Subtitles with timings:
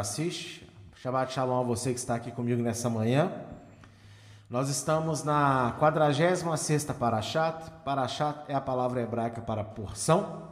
[0.00, 0.68] assiste.
[0.96, 3.32] Shabbat Shalom a você que está aqui comigo nessa manhã.
[4.48, 7.70] Nós estamos na 46ª Parashat.
[7.84, 10.48] Parashat é a palavra hebraica para porção.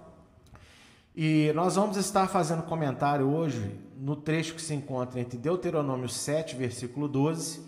[1.14, 6.54] E nós vamos estar fazendo comentário hoje no trecho que se encontra entre Deuteronômio 7,
[6.56, 7.62] versículo 12,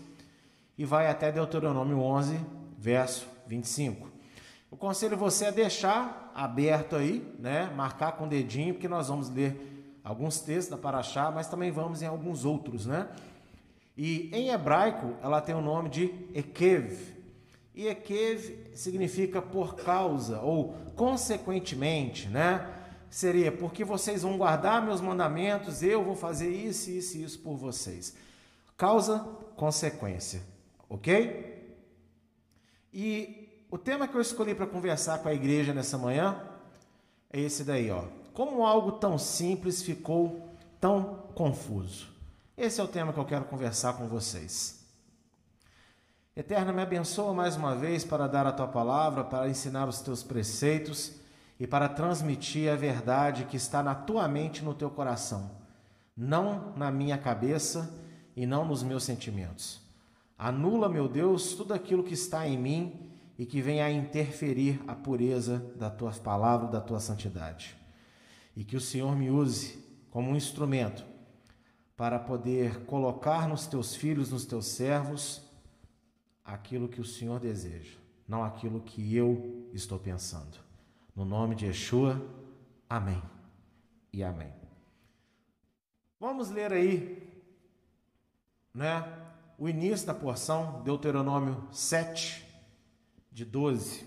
[0.77, 2.39] e vai até Deuteronômio 11,
[2.77, 4.07] verso 25.
[4.71, 7.71] Eu conselho você a deixar aberto aí, né?
[7.75, 9.68] Marcar com o dedinho, porque nós vamos ler
[10.03, 13.07] alguns textos da Paraxá, mas também vamos em alguns outros, né?
[13.97, 16.97] E em hebraico ela tem o nome de Ekev.
[17.75, 22.67] E Ekev significa por causa ou consequentemente, né?
[23.09, 27.55] Seria porque vocês vão guardar meus mandamentos, eu vou fazer isso, isso e isso por
[27.57, 28.15] vocês.
[28.77, 29.19] Causa,
[29.55, 30.41] consequência,
[30.87, 31.75] ok?
[32.93, 36.41] E o tema que eu escolhi para conversar com a igreja nessa manhã
[37.31, 38.18] é esse daí, ó.
[38.39, 42.07] Como algo tão simples ficou tão confuso?
[42.57, 44.79] Esse é o tema que eu quero conversar com vocês.
[46.33, 50.23] Eterna, me abençoa mais uma vez para dar a tua palavra, para ensinar os teus
[50.23, 51.19] preceitos
[51.59, 55.51] e para transmitir a verdade que está na tua mente e no teu coração,
[56.15, 57.93] não na minha cabeça
[58.37, 59.81] e não nos meus sentimentos.
[60.37, 64.95] Anula, meu Deus, tudo aquilo que está em mim e que venha a interferir a
[64.95, 67.77] pureza da tua palavra, da tua santidade.
[68.59, 69.81] E que o Senhor me use
[70.11, 71.05] como um instrumento
[71.95, 75.41] para poder colocar nos teus filhos, nos teus servos,
[76.43, 77.97] aquilo que o Senhor deseja,
[78.27, 80.57] não aquilo que eu estou pensando.
[81.15, 82.21] No nome de Yeshua,
[82.89, 83.23] amém
[84.11, 84.51] e amém.
[86.19, 87.31] Vamos ler aí,
[88.73, 89.05] né,
[89.57, 92.45] o início da porção, Deuteronômio 7,
[93.31, 94.05] de 12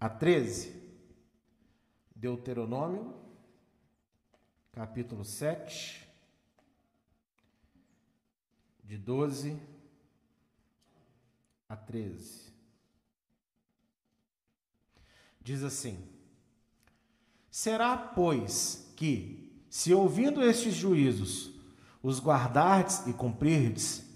[0.00, 0.74] a 13,
[2.16, 3.19] Deuteronômio,
[4.72, 6.08] capítulo 7,
[8.84, 9.60] de 12
[11.68, 12.52] a 13.
[15.40, 16.08] Diz assim:
[17.50, 21.50] Será, pois, que, se ouvindo estes juízos,
[22.02, 24.08] os guardardes e cumprirdes,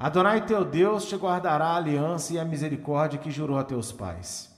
[0.00, 4.50] Adonai teu Deus te guardará a aliança e a misericórdia que jurou a teus pais,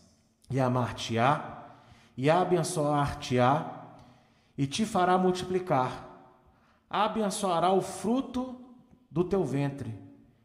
[0.48, 1.66] e amar-te-á,
[2.16, 3.81] e abençoar-te-á,
[4.56, 6.08] e te fará multiplicar.
[6.88, 8.60] Abençoará o fruto
[9.10, 9.94] do teu ventre,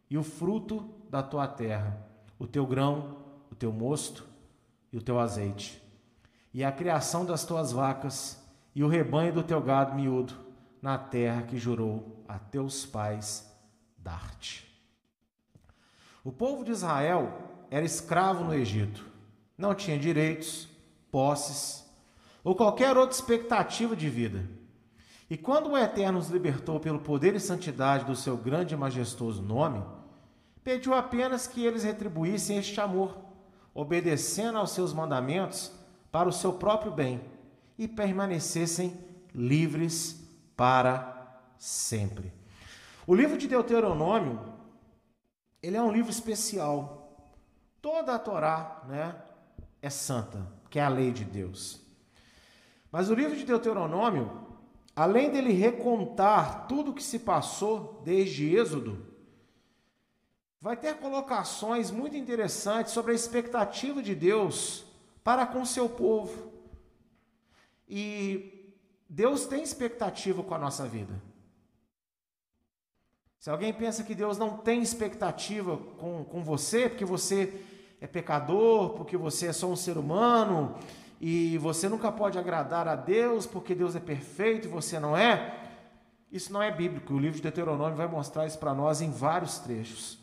[0.10, 2.06] e o fruto da tua terra,
[2.40, 3.18] o teu grão,
[3.52, 4.26] o teu mosto
[4.92, 5.82] e o teu azeite,
[6.54, 8.42] e a criação das tuas vacas,
[8.74, 10.34] e o rebanho do teu gado miúdo,
[10.82, 13.52] na terra que jurou a teus pais
[13.98, 14.66] dar-te.
[16.24, 19.06] O povo de Israel era escravo no Egito,
[19.58, 20.68] não tinha direitos,
[21.12, 21.87] posses
[22.48, 24.42] ou qualquer outra expectativa de vida.
[25.30, 29.42] E quando o Eterno os libertou pelo poder e santidade do seu grande e majestoso
[29.42, 29.84] nome,
[30.64, 33.18] pediu apenas que eles retribuíssem este amor,
[33.74, 35.74] obedecendo aos seus mandamentos
[36.10, 37.20] para o seu próprio bem
[37.78, 38.98] e permanecessem
[39.36, 40.18] livres
[40.56, 42.32] para sempre.
[43.06, 44.40] O livro de Deuteronômio
[45.62, 47.30] ele é um livro especial.
[47.82, 49.22] Toda a Torá, né,
[49.82, 51.86] é santa, que é a lei de Deus.
[52.98, 54.32] Mas o livro de Deuteronômio,
[54.96, 59.06] além dele recontar tudo o que se passou desde Êxodo,
[60.60, 64.84] vai ter colocações muito interessantes sobre a expectativa de Deus
[65.24, 66.52] para com seu povo.
[67.88, 68.74] E
[69.08, 71.22] Deus tem expectativa com a nossa vida.
[73.38, 77.64] Se alguém pensa que Deus não tem expectativa com, com você, porque você
[78.02, 80.76] é pecador, porque você é só um ser humano,
[81.20, 85.68] e você nunca pode agradar a Deus porque Deus é perfeito e você não é,
[86.32, 87.14] isso não é bíblico.
[87.14, 90.20] O livro de Deuteronômio vai mostrar isso para nós em vários trechos.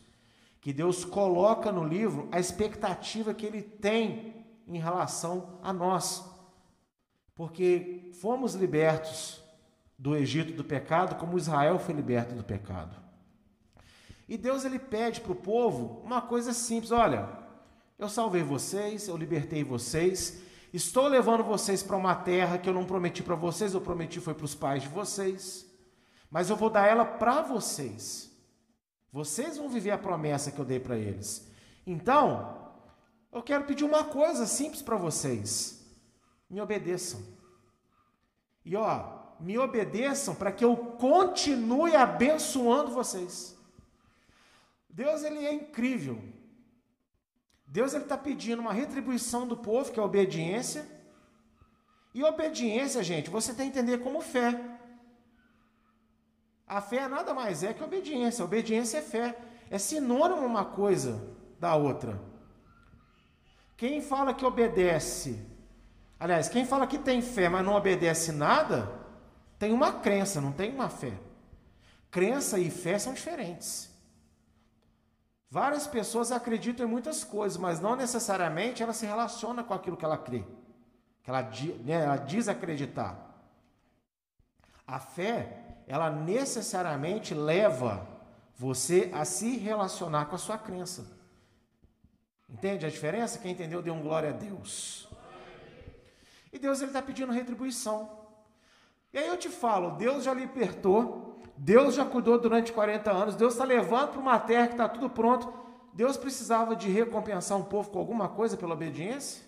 [0.61, 6.25] Que Deus coloca no livro a expectativa que ele tem em relação a nós.
[7.35, 9.43] Porque fomos libertos
[9.99, 12.97] do Egito do pecado, como Israel foi liberto do pecado.
[14.29, 17.29] E Deus ele pede para o povo uma coisa simples: olha,
[17.99, 20.44] eu salvei vocês, eu libertei vocês,
[20.75, 24.35] estou levando vocês para uma terra que eu não prometi para vocês, eu prometi foi
[24.35, 25.65] para os pais de vocês,
[26.29, 28.29] mas eu vou dar ela para vocês.
[29.13, 31.49] Vocês vão viver a promessa que eu dei para eles.
[31.87, 32.73] Então,
[33.31, 35.87] eu quero pedir uma coisa simples para vocês:
[36.51, 37.23] me obedeçam.
[38.65, 43.57] E ó, me obedeçam para que eu continue abençoando vocês.
[44.91, 46.21] Deus ele é incrível.
[47.75, 50.87] Deus está pedindo uma retribuição do povo, que é obediência.
[52.15, 54.61] E obediência, gente, você tem que entender como fé.
[56.69, 58.45] A fé nada mais é que obediência.
[58.45, 59.37] Obediência é fé.
[59.69, 61.21] É sinônimo uma coisa
[61.59, 62.23] da outra.
[63.77, 65.45] Quem fala que obedece,
[66.21, 68.89] aliás, quem fala que tem fé, mas não obedece nada,
[69.59, 71.19] tem uma crença, não tem uma fé.
[72.09, 73.93] Crença e fé são diferentes.
[75.55, 80.05] Várias pessoas acreditam em muitas coisas, mas não necessariamente ela se relaciona com aquilo que
[80.05, 80.43] ela crê,
[81.23, 81.43] que ela,
[81.85, 83.41] né, ela diz acreditar.
[84.85, 88.05] A fé, ela necessariamente leva
[88.57, 91.07] você a se relacionar com a sua crença.
[92.51, 93.39] Entende a diferença?
[93.39, 95.09] Quem entendeu, dê um glória a Deus.
[96.53, 98.27] E Deus ele está pedindo retribuição.
[99.13, 101.24] E aí eu te falo, Deus já libertou,
[101.57, 105.09] Deus já cuidou durante 40 anos, Deus está levando para uma terra que está tudo
[105.09, 105.53] pronto.
[105.93, 109.45] Deus precisava de recompensar um povo com alguma coisa pela obediência?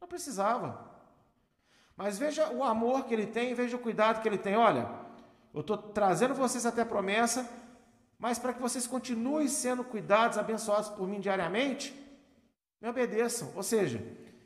[0.00, 0.86] Não precisava.
[1.96, 4.56] Mas veja o amor que ele tem, veja o cuidado que ele tem.
[4.56, 4.88] Olha,
[5.52, 7.48] eu estou trazendo vocês até a promessa,
[8.18, 11.94] mas para que vocês continuem sendo cuidados, abençoados por mim diariamente,
[12.80, 13.50] me obedeçam.
[13.56, 14.00] Ou seja,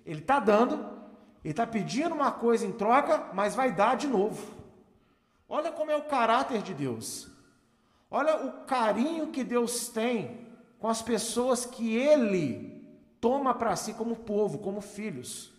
[0.06, 0.74] ele está dando,
[1.44, 4.59] ele está pedindo uma coisa em troca, mas vai dar de novo.
[5.50, 7.28] Olha como é o caráter de Deus.
[8.08, 10.46] Olha o carinho que Deus tem
[10.78, 12.88] com as pessoas que ele
[13.20, 15.52] toma para si como povo, como filhos.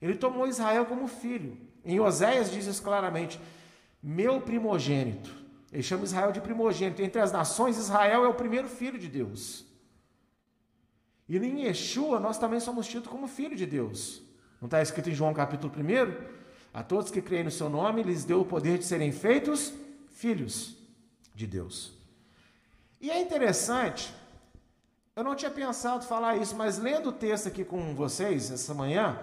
[0.00, 1.58] Ele tomou Israel como filho.
[1.84, 3.40] Em Oséias diz isso claramente:
[4.00, 5.36] meu primogênito.
[5.72, 7.02] Ele chama Israel de primogênito.
[7.02, 9.66] Entre as nações, Israel é o primeiro filho de Deus.
[11.28, 14.22] E em Yeshua, nós também somos tidos como filho de Deus.
[14.60, 16.37] Não está escrito em João capítulo 1?
[16.78, 19.72] A todos que creem no seu nome, lhes deu o poder de serem feitos
[20.12, 20.76] filhos
[21.34, 21.92] de Deus.
[23.00, 24.14] E é interessante,
[25.16, 29.18] eu não tinha pensado falar isso, mas lendo o texto aqui com vocês essa manhã,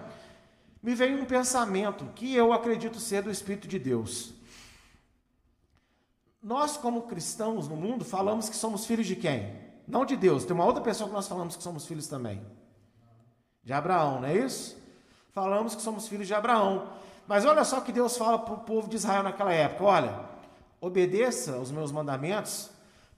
[0.83, 4.33] me veio um pensamento que eu acredito ser do Espírito de Deus.
[6.43, 9.55] Nós, como cristãos no mundo, falamos que somos filhos de quem?
[9.87, 10.43] Não de Deus.
[10.43, 12.45] Tem uma outra pessoa que nós falamos que somos filhos também.
[13.63, 14.75] De Abraão, não é isso?
[15.31, 17.05] Falamos que somos filhos de Abraão.
[17.27, 20.19] Mas olha só que Deus fala para o povo de Israel naquela época: olha,
[20.79, 22.69] obedeça aos meus mandamentos,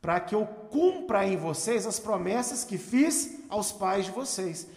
[0.01, 4.67] para que eu cumpra em vocês as promessas que fiz aos pais de vocês.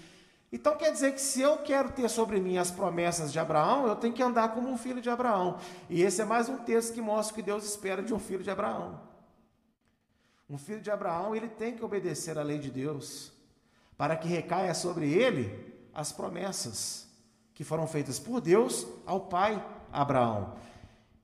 [0.53, 3.95] Então quer dizer que se eu quero ter sobre mim as promessas de Abraão, eu
[3.95, 5.59] tenho que andar como um filho de Abraão.
[5.89, 8.43] E esse é mais um texto que mostra o que Deus espera de um filho
[8.43, 9.01] de Abraão.
[10.49, 13.33] Um filho de Abraão, ele tem que obedecer à lei de Deus,
[13.97, 17.10] para que recaia sobre ele as promessas
[17.61, 19.63] que foram feitas por Deus ao pai
[19.93, 20.55] Abraão.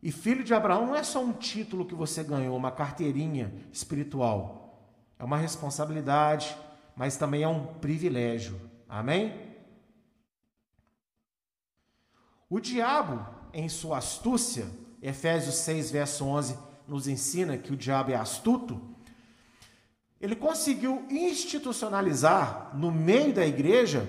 [0.02, 4.78] E filho de Abraão não é só um título que você ganhou, uma carteirinha espiritual.
[5.18, 6.54] É uma responsabilidade,
[6.94, 8.60] mas também é um privilégio.
[8.86, 9.56] Amém?
[12.50, 14.66] O diabo, em sua astúcia,
[15.00, 18.94] Efésios 6, verso 11, nos ensina que o diabo é astuto
[20.20, 24.08] ele conseguiu institucionalizar no meio da igreja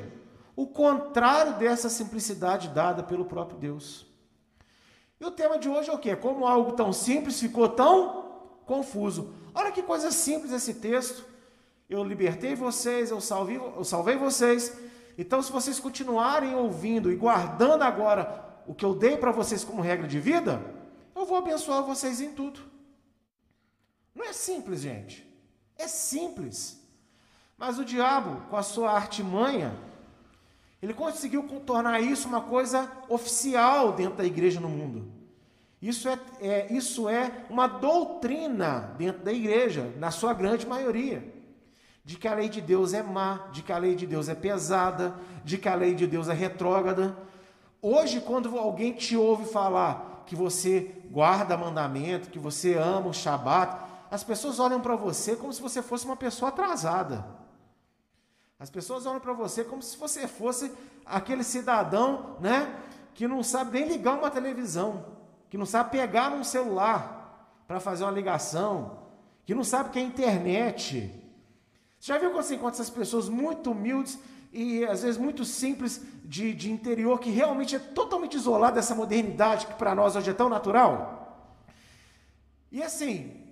[0.57, 4.07] o contrário dessa simplicidade dada pelo próprio Deus.
[5.19, 6.15] E o tema de hoje é o quê?
[6.15, 8.23] Como algo tão simples ficou tão
[8.65, 9.35] confuso.
[9.53, 11.23] Olha que coisa simples esse texto.
[11.87, 14.75] Eu libertei vocês, eu salvei, eu salvei vocês.
[15.15, 19.83] Então, se vocês continuarem ouvindo e guardando agora o que eu dei para vocês como
[19.83, 20.59] regra de vida,
[21.15, 22.59] eu vou abençoar vocês em tudo.
[24.13, 25.23] Não é simples, gente.
[25.77, 26.81] É simples.
[27.55, 29.75] Mas o diabo, com a sua artimanha,
[30.81, 35.11] ele conseguiu tornar isso uma coisa oficial dentro da igreja no mundo.
[35.81, 41.33] Isso é, é, isso é uma doutrina dentro da igreja, na sua grande maioria.
[42.03, 44.35] De que a lei de Deus é má, de que a lei de Deus é
[44.35, 47.17] pesada, de que a lei de Deus é retrógrada.
[47.81, 53.77] Hoje, quando alguém te ouve falar que você guarda mandamento, que você ama o Shabat,
[54.09, 57.36] as pessoas olham para você como se você fosse uma pessoa atrasada.
[58.59, 60.71] As pessoas olham para você como se você fosse
[61.05, 62.75] aquele cidadão, né,
[63.13, 65.05] que não sabe nem ligar uma televisão,
[65.49, 68.99] que não sabe pegar um celular para fazer uma ligação,
[69.45, 71.13] que não sabe o que é internet.
[71.99, 74.17] Você já viu quando você encontra essas pessoas muito humildes
[74.51, 79.67] e às vezes muito simples de, de interior que realmente é totalmente isolado dessa modernidade
[79.67, 81.53] que para nós hoje é tão natural?
[82.71, 83.47] E assim,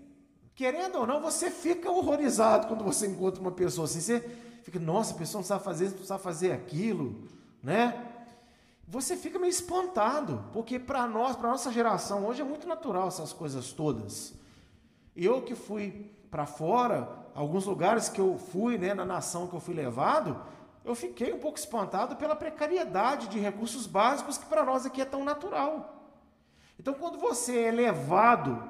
[0.55, 4.00] Querendo ou não, você fica horrorizado quando você encontra uma pessoa assim.
[4.00, 4.24] Você
[4.65, 7.24] fica, nossa, a pessoa não sabe fazer isso, não sabe fazer aquilo,
[7.62, 8.03] né?
[8.88, 13.31] Você fica meio espantado, porque para nós, para nossa geração, hoje é muito natural essas
[13.31, 14.34] coisas todas.
[15.15, 19.60] Eu que fui para fora, alguns lugares que eu fui, né, na nação que eu
[19.60, 20.41] fui levado,
[20.84, 25.05] eu fiquei um pouco espantado pela precariedade de recursos básicos que para nós aqui é
[25.05, 26.12] tão natural.
[26.79, 28.67] Então, quando você é levado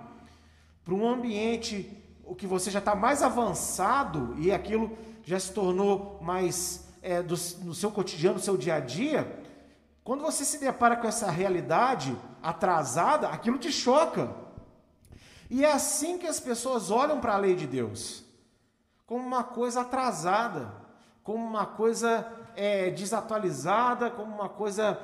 [0.84, 1.90] para um ambiente
[2.26, 7.36] o que você já está mais avançado e aquilo já se tornou mais é, do,
[7.64, 9.44] no seu cotidiano, no seu dia a dia,
[10.04, 14.30] quando você se depara com essa realidade atrasada, aquilo te choca.
[15.50, 18.24] E é assim que as pessoas olham para a lei de Deus,
[19.08, 20.72] como uma coisa atrasada,
[21.24, 25.00] como uma coisa é, desatualizada, como uma coisa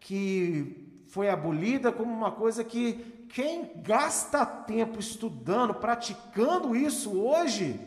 [0.00, 7.80] que foi abolida, como uma coisa que quem gasta tempo estudando, praticando isso hoje,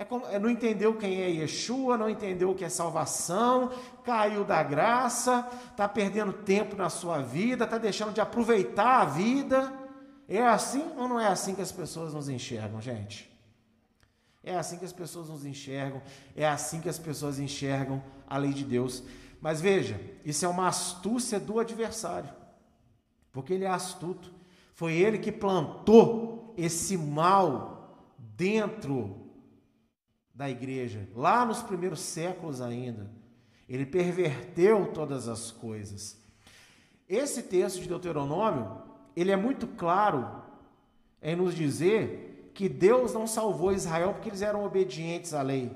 [0.00, 3.72] é como, é, não entendeu quem é Yeshua, não entendeu o que é salvação,
[4.04, 9.72] caiu da graça, está perdendo tempo na sua vida, está deixando de aproveitar a vida.
[10.28, 13.28] É assim ou não é assim que as pessoas nos enxergam, gente?
[14.44, 16.00] É assim que as pessoas nos enxergam,
[16.36, 19.02] é assim que as pessoas enxergam a lei de Deus.
[19.40, 22.30] Mas veja, isso é uma astúcia do adversário,
[23.32, 24.32] porque ele é astuto.
[24.74, 29.27] Foi ele que plantou esse mal dentro
[30.38, 33.10] da igreja, lá nos primeiros séculos ainda.
[33.68, 36.16] Ele perverteu todas as coisas.
[37.08, 38.80] Esse texto de Deuteronômio,
[39.16, 40.40] ele é muito claro
[41.20, 45.74] em nos dizer que Deus não salvou Israel porque eles eram obedientes à lei.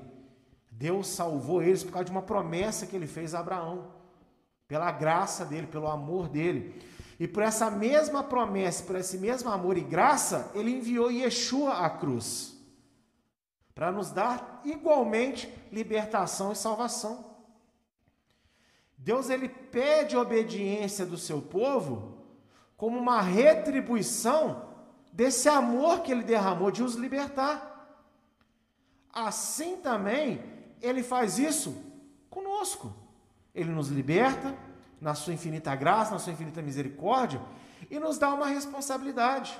[0.71, 3.91] Deus salvou eles por causa de uma promessa que ele fez a Abraão,
[4.65, 6.81] pela graça dele, pelo amor dele.
[7.19, 11.89] E por essa mesma promessa, por esse mesmo amor e graça, ele enviou Yeshua à
[11.89, 12.52] cruz
[13.73, 17.33] para nos dar igualmente libertação e salvação.
[18.97, 22.17] Deus ele pede obediência do seu povo
[22.77, 24.69] como uma retribuição
[25.11, 27.71] desse amor que ele derramou de os libertar.
[29.11, 30.43] Assim também
[30.81, 31.75] ele faz isso
[32.29, 32.93] conosco.
[33.53, 34.55] Ele nos liberta
[34.99, 37.41] na sua infinita graça, na sua infinita misericórdia
[37.91, 39.57] e nos dá uma responsabilidade.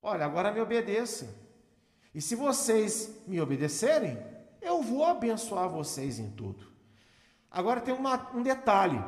[0.00, 1.47] Olha, agora me obedeça.
[2.18, 4.18] E se vocês me obedecerem,
[4.60, 6.66] eu vou abençoar vocês em tudo.
[7.48, 9.00] Agora tem uma, um detalhe: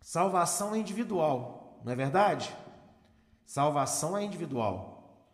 [0.00, 2.54] salvação é individual, não é verdade?
[3.44, 5.26] Salvação é individual,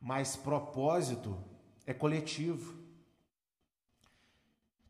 [0.00, 1.38] mas propósito
[1.86, 2.74] é coletivo.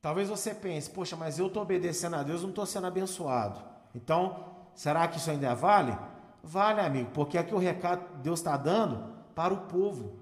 [0.00, 3.62] Talvez você pense, poxa, mas eu estou obedecendo a Deus, não estou sendo abençoado.
[3.94, 5.94] Então, será que isso ainda vale?
[6.42, 10.18] Vale, amigo, porque aqui o recado que Deus está dando para o povo.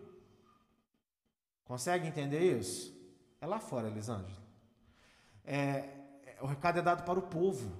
[1.64, 2.94] Consegue entender isso?
[3.40, 4.42] É lá fora, Elisângela.
[5.42, 7.72] É, é, o recado é dado para o povo.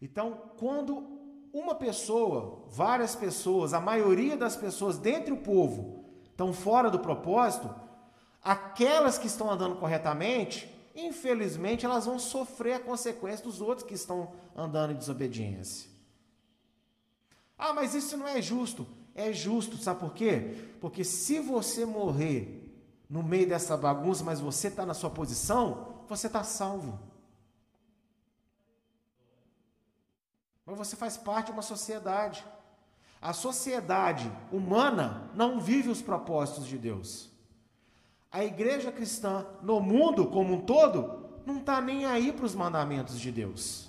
[0.00, 6.90] Então, quando uma pessoa, várias pessoas, a maioria das pessoas dentre o povo estão fora
[6.90, 7.68] do propósito,
[8.42, 14.32] aquelas que estão andando corretamente, infelizmente, elas vão sofrer a consequência dos outros que estão
[14.56, 15.91] andando em desobediência.
[17.64, 18.84] Ah, mas isso não é justo.
[19.14, 20.56] É justo, sabe por quê?
[20.80, 22.58] Porque se você morrer
[23.08, 26.98] no meio dessa bagunça, mas você está na sua posição, você está salvo.
[30.66, 32.44] Mas você faz parte de uma sociedade.
[33.20, 37.30] A sociedade humana não vive os propósitos de Deus.
[38.28, 43.20] A igreja cristã, no mundo como um todo, não está nem aí para os mandamentos
[43.20, 43.88] de Deus.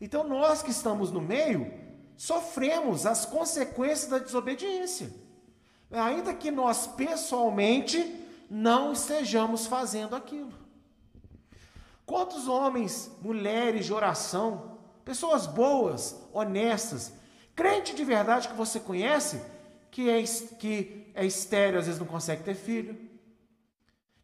[0.00, 1.85] Então, nós que estamos no meio,
[2.16, 5.12] sofremos as consequências da desobediência.
[5.90, 10.52] Ainda que nós pessoalmente não estejamos fazendo aquilo.
[12.04, 17.12] Quantos homens, mulheres de oração, pessoas boas, honestas,
[17.54, 19.40] crente de verdade que você conhece,
[19.90, 22.96] que é, que é estéreo, às vezes não consegue ter filho,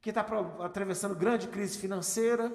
[0.01, 0.27] que está
[0.61, 2.53] atravessando grande crise financeira,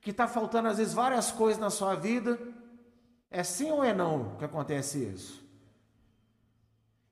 [0.00, 2.38] que está faltando às vezes várias coisas na sua vida,
[3.34, 5.44] é sim ou é não que acontece isso?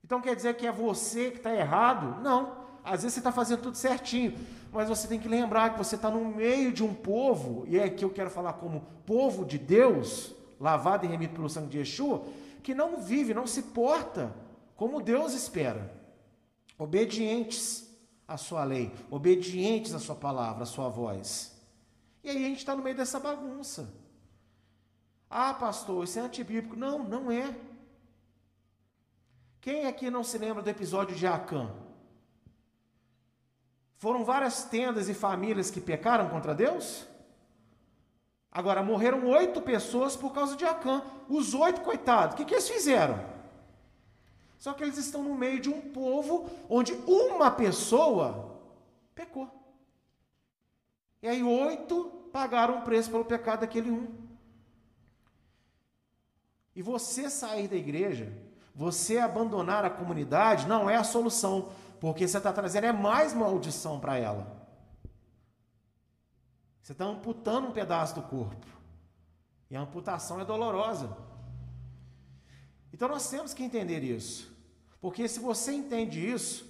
[0.05, 2.23] Então quer dizer que é você que está errado?
[2.23, 2.63] Não.
[2.85, 4.39] Às vezes você está fazendo tudo certinho,
[4.73, 7.85] mas você tem que lembrar que você está no meio de um povo, e é
[7.85, 12.25] aqui eu quero falar como povo de Deus, lavado e remido pelo sangue de Yeshua,
[12.63, 14.33] que não vive, não se porta
[14.77, 15.93] como Deus espera.
[16.79, 17.89] Obedientes
[18.29, 21.53] à sua lei, obedientes à sua palavra, à sua voz.
[22.23, 24.02] E aí a gente está no meio dessa bagunça.
[25.35, 26.77] Ah, pastor, isso é antibíblico.
[26.77, 27.57] Não, não é.
[29.63, 31.71] Quem aqui não se lembra do episódio de Acã?
[33.97, 37.07] Foram várias tendas e famílias que pecaram contra Deus?
[38.51, 41.03] Agora, morreram oito pessoas por causa de Acã.
[41.31, 43.19] Os oito, coitados, o que, que eles fizeram?
[44.59, 48.61] Só que eles estão no meio de um povo onde uma pessoa
[49.15, 49.51] pecou.
[51.23, 54.22] E aí, oito pagaram o preço pelo pecado daquele um.
[56.75, 58.33] E você sair da igreja,
[58.75, 64.01] você abandonar a comunidade, não é a solução, porque você está trazendo é mais maldição
[64.01, 64.63] para ela.
[66.83, 68.67] Você está amputando um pedaço do corpo.
[69.71, 71.17] E a amputação é dolorosa.
[72.93, 74.53] Então nós temos que entender isso.
[75.01, 76.67] Porque se você entende isso,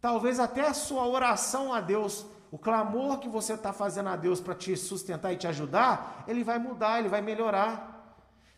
[0.00, 4.40] talvez até a sua oração a Deus, o clamor que você está fazendo a Deus
[4.40, 7.91] para te sustentar e te ajudar, ele vai mudar, ele vai melhorar.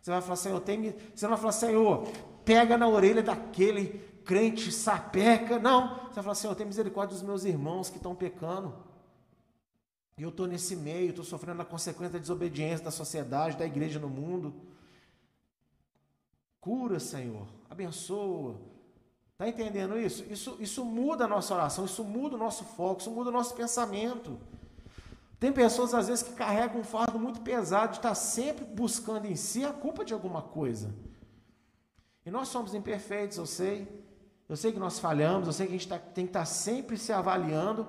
[0.04, 0.94] Você vai falar, Senhor, tem...
[1.14, 2.06] você não vai falar, Senhor,
[2.44, 5.58] pega na orelha daquele crente sapeca.
[5.58, 5.94] Não.
[5.94, 8.74] Você vai falar, Senhor, tem misericórdia dos meus irmãos que estão pecando.
[10.18, 13.98] E eu estou nesse meio, estou sofrendo a consequência da desobediência da sociedade, da igreja
[13.98, 14.54] no mundo.
[16.60, 18.60] Cura, Senhor, abençoa.
[19.32, 20.22] Está entendendo isso?
[20.30, 20.58] isso?
[20.60, 24.38] Isso muda a nossa oração, isso muda o nosso foco, isso muda o nosso pensamento.
[25.44, 29.36] Tem pessoas, às vezes, que carregam um fardo muito pesado de estar sempre buscando em
[29.36, 30.94] si a culpa de alguma coisa.
[32.24, 33.86] E nós somos imperfeitos, eu sei.
[34.48, 36.96] Eu sei que nós falhamos, eu sei que a gente tá, tem que estar sempre
[36.96, 37.86] se avaliando.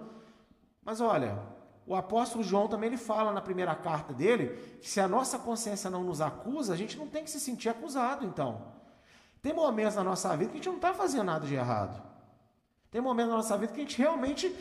[0.83, 1.39] Mas olha,
[1.87, 5.89] o apóstolo João também ele fala na primeira carta dele que se a nossa consciência
[5.89, 8.73] não nos acusa, a gente não tem que se sentir acusado, então.
[9.41, 12.03] Tem momentos na nossa vida que a gente não está fazendo nada de errado.
[12.91, 14.53] Tem momentos na nossa vida que a gente realmente,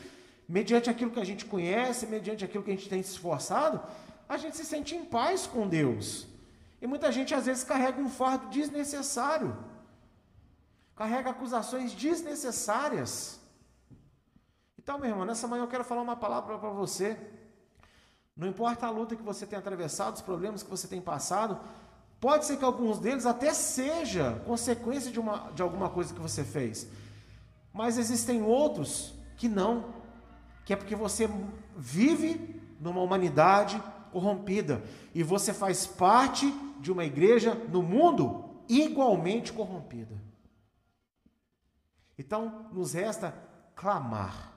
[0.48, 3.80] mediante aquilo que a gente conhece, mediante aquilo que a gente tem se esforçado,
[4.28, 6.26] a gente se sente em paz com Deus.
[6.80, 9.56] E muita gente às vezes carrega um fardo desnecessário,
[10.94, 13.40] carrega acusações desnecessárias.
[14.78, 17.16] Então, meu irmão, nessa manhã eu quero falar uma palavra para você.
[18.36, 21.58] Não importa a luta que você tem atravessado, os problemas que você tem passado,
[22.20, 26.44] pode ser que alguns deles até seja consequência de, uma, de alguma coisa que você
[26.44, 26.86] fez.
[27.72, 29.94] Mas existem outros que não,
[30.64, 31.28] que é porque você
[31.76, 34.82] vive numa humanidade corrompida
[35.14, 40.14] e você faz parte de uma igreja no mundo igualmente corrompida.
[42.18, 43.34] Então, nos resta
[43.74, 44.52] clamar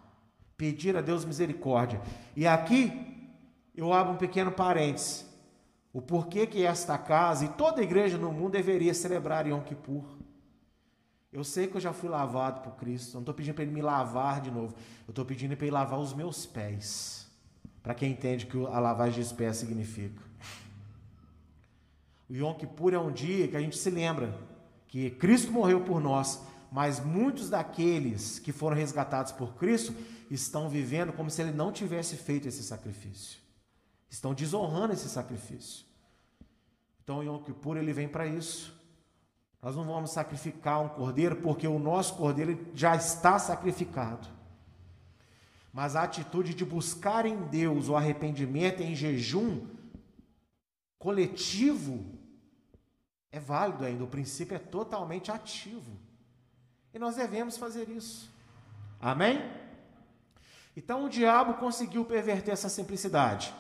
[0.58, 2.02] pedir a Deus misericórdia.
[2.36, 2.92] E aqui
[3.76, 5.26] eu abro um pequeno parênteses.
[5.94, 10.17] O porquê que esta casa e toda igreja no mundo deveria celebrar Yom Kippur.
[11.32, 13.82] Eu sei que eu já fui lavado por Cristo, não estou pedindo para Ele me
[13.82, 14.74] lavar de novo,
[15.08, 17.28] eu estou pedindo para Ele lavar os meus pés,
[17.84, 20.22] para quem entende o que a lavagem dos pés significa.
[22.30, 24.38] O Yom Kippur é um dia que a gente se lembra
[24.88, 29.94] que Cristo morreu por nós, mas muitos daqueles que foram resgatados por Cristo
[30.30, 33.40] estão vivendo como se ele não tivesse feito esse sacrifício.
[34.10, 35.86] Estão desonrando esse sacrifício.
[37.04, 38.77] Então, o Yom Kippur ele vem para isso.
[39.62, 44.28] Nós não vamos sacrificar um cordeiro porque o nosso cordeiro já está sacrificado.
[45.74, 49.68] Mas a atitude de buscar em Deus o arrependimento em jejum
[50.98, 52.04] coletivo
[53.32, 55.92] é válido ainda, o princípio é totalmente ativo.
[56.94, 58.32] E nós devemos fazer isso.
[59.00, 59.40] Amém?
[60.76, 63.54] Então o diabo conseguiu perverter essa simplicidade.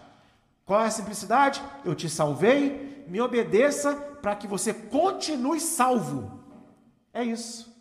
[0.66, 1.62] Qual é a simplicidade?
[1.86, 6.44] Eu te salvei, me obedeça para que você continue salvo.
[7.14, 7.76] É isso.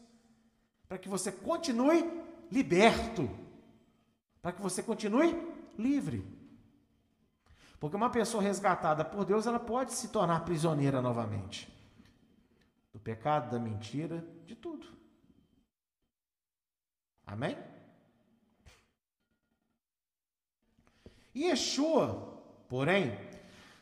[0.89, 2.09] Para que você continue
[2.51, 3.29] liberto.
[4.41, 5.35] Para que você continue
[5.79, 6.25] livre.
[7.79, 11.73] Porque uma pessoa resgatada por Deus, ela pode se tornar prisioneira novamente.
[12.93, 14.87] Do pecado, da mentira, de tudo.
[17.27, 17.59] Amém?
[21.35, 23.19] Yeshua, porém,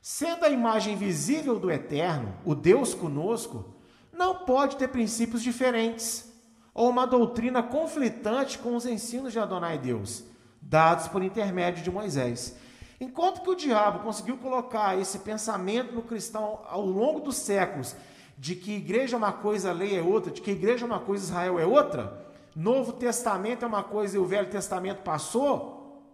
[0.07, 3.75] sendo a imagem visível do Eterno, o Deus conosco,
[4.13, 6.31] não pode ter princípios diferentes
[6.75, 10.23] ou uma doutrina conflitante com os ensinos de Adonai Deus,
[10.61, 12.55] dados por intermédio de Moisés.
[13.01, 17.97] Enquanto que o diabo conseguiu colocar esse pensamento no cristão ao longo dos séculos,
[18.37, 21.25] de que igreja é uma coisa, lei é outra, de que igreja é uma coisa,
[21.25, 26.05] Israel é outra, Novo Testamento é uma coisa e o Velho Testamento passou,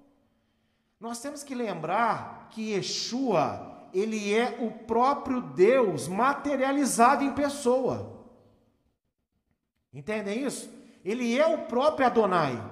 [1.01, 8.27] nós temos que lembrar que Yeshua, ele é o próprio Deus materializado em pessoa.
[9.93, 10.71] Entendem isso?
[11.05, 12.63] Ele é o próprio Adonai.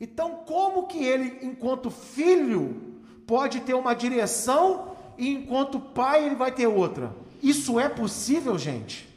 [0.00, 6.50] Então, como que ele, enquanto filho, pode ter uma direção e enquanto pai ele vai
[6.50, 7.14] ter outra?
[7.42, 9.08] Isso é possível, gente?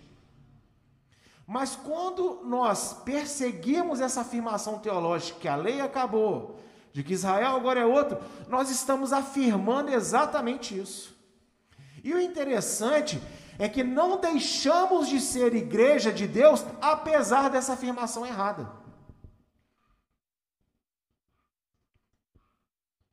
[1.47, 6.59] Mas quando nós perseguimos essa afirmação teológica que a lei acabou,
[6.95, 11.13] de que Israel agora é outro, nós estamos afirmando exatamente isso.
[12.01, 13.21] E o interessante
[13.59, 18.71] é que não deixamos de ser igreja de Deus apesar dessa afirmação errada.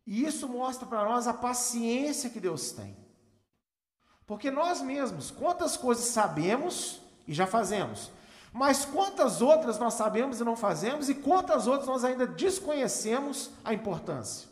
[0.06, 2.96] E isso mostra para nós a paciência que Deus tem.
[4.28, 8.12] Porque nós mesmos, quantas coisas sabemos e já fazemos,
[8.52, 13.72] mas quantas outras nós sabemos e não fazemos, e quantas outras nós ainda desconhecemos a
[13.72, 14.48] importância.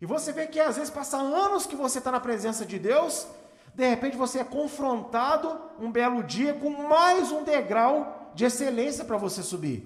[0.00, 3.26] E você vê que às vezes passa anos que você está na presença de Deus,
[3.74, 9.16] de repente você é confrontado um belo dia com mais um degrau de excelência para
[9.16, 9.84] você subir.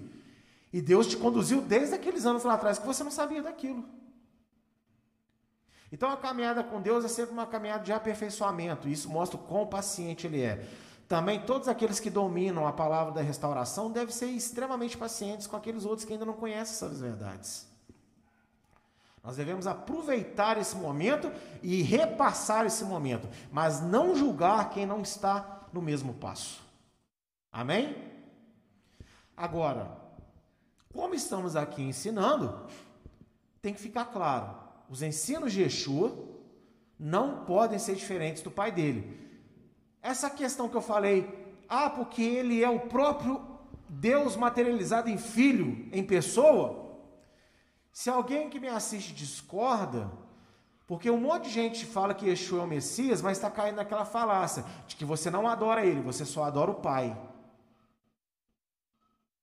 [0.72, 3.84] E Deus te conduziu desde aqueles anos lá atrás que você não sabia daquilo.
[5.90, 8.88] Então a caminhada com Deus é sempre uma caminhada de aperfeiçoamento.
[8.88, 10.66] Isso mostra o quão paciente Ele é.
[11.06, 15.84] Também todos aqueles que dominam a palavra da restauração devem ser extremamente pacientes com aqueles
[15.84, 17.66] outros que ainda não conhecem essas verdades.
[19.22, 25.66] Nós devemos aproveitar esse momento e repassar esse momento, mas não julgar quem não está
[25.72, 26.62] no mesmo passo.
[27.50, 27.96] Amém?
[29.36, 29.96] Agora,
[30.92, 32.66] como estamos aqui ensinando,
[33.62, 34.54] tem que ficar claro:
[34.90, 36.16] os ensinos de Yeshua
[36.98, 39.23] não podem ser diferentes do pai dele.
[40.04, 41.26] Essa questão que eu falei,
[41.66, 43.40] ah, porque ele é o próprio
[43.88, 47.00] Deus materializado em filho, em pessoa.
[47.90, 50.12] Se alguém que me assiste discorda,
[50.86, 54.04] porque um monte de gente fala que Yeshua é o Messias, mas está caindo naquela
[54.04, 57.16] falácia de que você não adora ele, você só adora o Pai.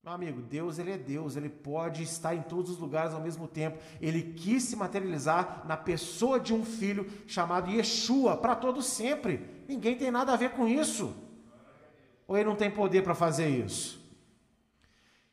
[0.04, 3.46] Meu amigo, Deus ele é Deus, ele pode estar em todos os lugares ao mesmo
[3.46, 3.78] tempo.
[4.00, 9.61] Ele quis se materializar na pessoa de um filho chamado Yeshua para todo sempre.
[9.72, 11.14] Ninguém tem nada a ver com isso.
[12.26, 14.02] Ou ele não tem poder para fazer isso?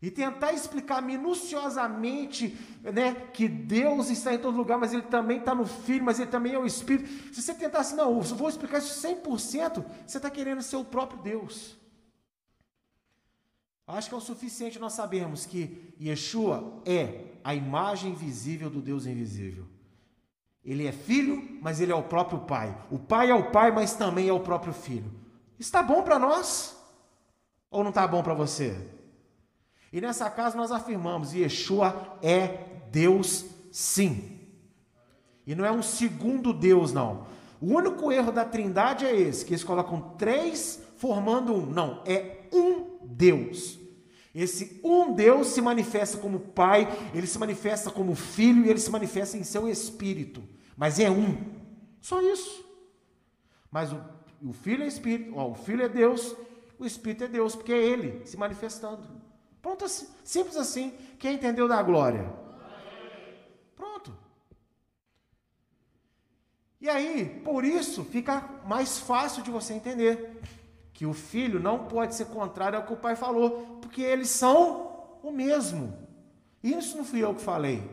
[0.01, 5.53] E tentar explicar minuciosamente né, que Deus está em todo lugar, mas Ele também está
[5.53, 7.33] no Filho, mas Ele também é o Espírito.
[7.33, 10.85] Se você tentar assim, não, eu vou explicar isso 100%, você está querendo ser o
[10.85, 11.77] próprio Deus.
[13.85, 19.05] Acho que é o suficiente nós sabermos que Yeshua é a imagem visível do Deus
[19.05, 19.67] invisível.
[20.69, 22.77] Ele é filho, mas ele é o próprio pai.
[22.91, 25.11] O pai é o pai, mas também é o próprio filho.
[25.57, 26.77] Está bom para nós?
[27.71, 28.77] Ou não está bom para você?
[29.91, 34.37] E nessa casa nós afirmamos: Yeshua é Deus sim.
[35.43, 37.25] E não é um segundo Deus, não.
[37.59, 41.65] O único erro da trindade é esse: que eles colocam três formando um.
[41.65, 43.79] Não, é um Deus.
[44.35, 48.91] Esse um Deus se manifesta como Pai, ele se manifesta como Filho e ele se
[48.91, 50.43] manifesta em seu Espírito.
[50.79, 51.35] Mas é um.
[51.99, 52.65] Só isso.
[53.69, 54.01] Mas o,
[54.41, 56.33] o Filho é Espírito, ó, o Filho é Deus,
[56.79, 59.05] o Espírito é Deus, porque é Ele se manifestando.
[59.61, 60.91] Pronto, assim, simples assim.
[61.19, 62.33] Quem entendeu da glória?
[63.75, 64.17] Pronto.
[66.79, 70.41] E aí, por isso, fica mais fácil de você entender
[70.93, 75.19] que o filho não pode ser contrário ao que o pai falou, porque eles são
[75.21, 75.93] o mesmo.
[76.63, 77.83] Isso não fui eu que falei.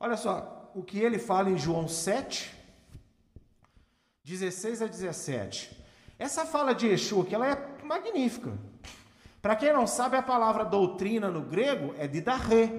[0.00, 2.54] Olha só, o que ele fala em João 7,
[4.24, 5.84] 16 a 17.
[6.18, 8.52] Essa fala de Yeshua que ela é magnífica.
[9.40, 12.70] Para quem não sabe, a palavra doutrina no grego é didarré.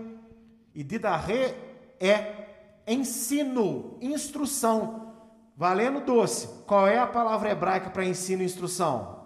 [0.76, 1.56] E didarré
[2.00, 5.14] é ensino, instrução.
[5.58, 6.48] Valendo doce.
[6.66, 9.26] Qual é a palavra hebraica para ensino e instrução?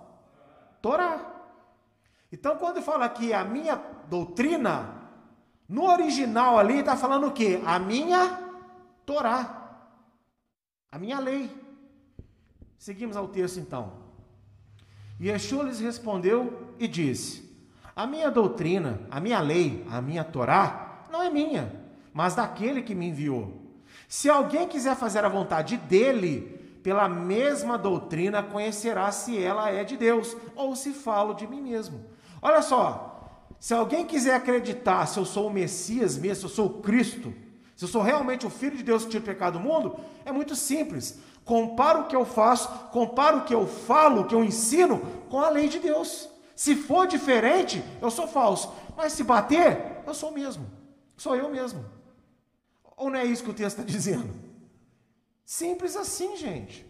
[0.82, 1.34] Torá.
[2.32, 3.76] Então, quando fala aqui a minha
[4.10, 5.10] doutrina,
[5.68, 7.62] no original ali está falando o quê?
[7.66, 8.45] A minha
[9.06, 9.90] Torá.
[10.92, 11.50] A minha lei.
[12.78, 14.06] Seguimos ao texto então.
[15.22, 17.50] Yeshua lhes respondeu e disse:
[17.96, 21.72] A minha doutrina, a minha lei, a minha Torá, não é minha,
[22.14, 23.62] mas daquele que me enviou.
[24.08, 29.98] Se alguém quiser fazer a vontade dele, pela mesma doutrina conhecerá se ela é de
[29.98, 32.06] Deus ou se falo de mim mesmo.
[32.42, 36.66] Olha só, se alguém quiser acreditar se eu sou o Messias mesmo, se eu sou
[36.68, 37.34] o Cristo,
[37.76, 40.32] se eu sou realmente o Filho de Deus que tira o pecado do mundo, é
[40.32, 41.20] muito simples.
[41.44, 45.40] Compara o que eu faço, compara o que eu falo, o que eu ensino com
[45.40, 46.30] a lei de Deus.
[46.56, 48.74] Se for diferente, eu sou falso.
[48.96, 50.66] Mas se bater, eu sou o mesmo.
[51.18, 51.86] Sou eu mesmo.
[52.96, 54.34] Ou não é isso que o texto está dizendo?
[55.46, 56.86] Simples assim, gente.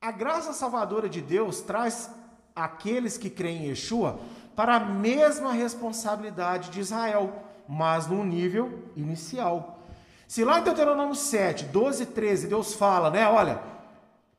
[0.00, 2.10] A graça salvadora de Deus traz
[2.56, 4.18] aqueles que creem em Yeshua
[4.56, 9.78] para a mesma responsabilidade de Israel, mas num nível inicial.
[10.26, 13.28] Se lá em Deuteronômio 7, 12 e 13, Deus fala, né?
[13.28, 13.62] Olha,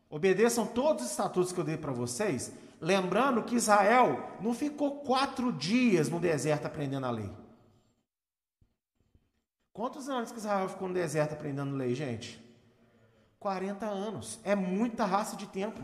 [0.09, 5.53] obedeçam todos os estatutos que eu dei para vocês, lembrando que Israel não ficou quatro
[5.53, 7.31] dias no deserto aprendendo a lei.
[9.71, 12.43] Quantos anos que Israel ficou no deserto aprendendo lei, gente?
[13.39, 14.39] 40 anos.
[14.43, 15.81] É muita raça de tempo.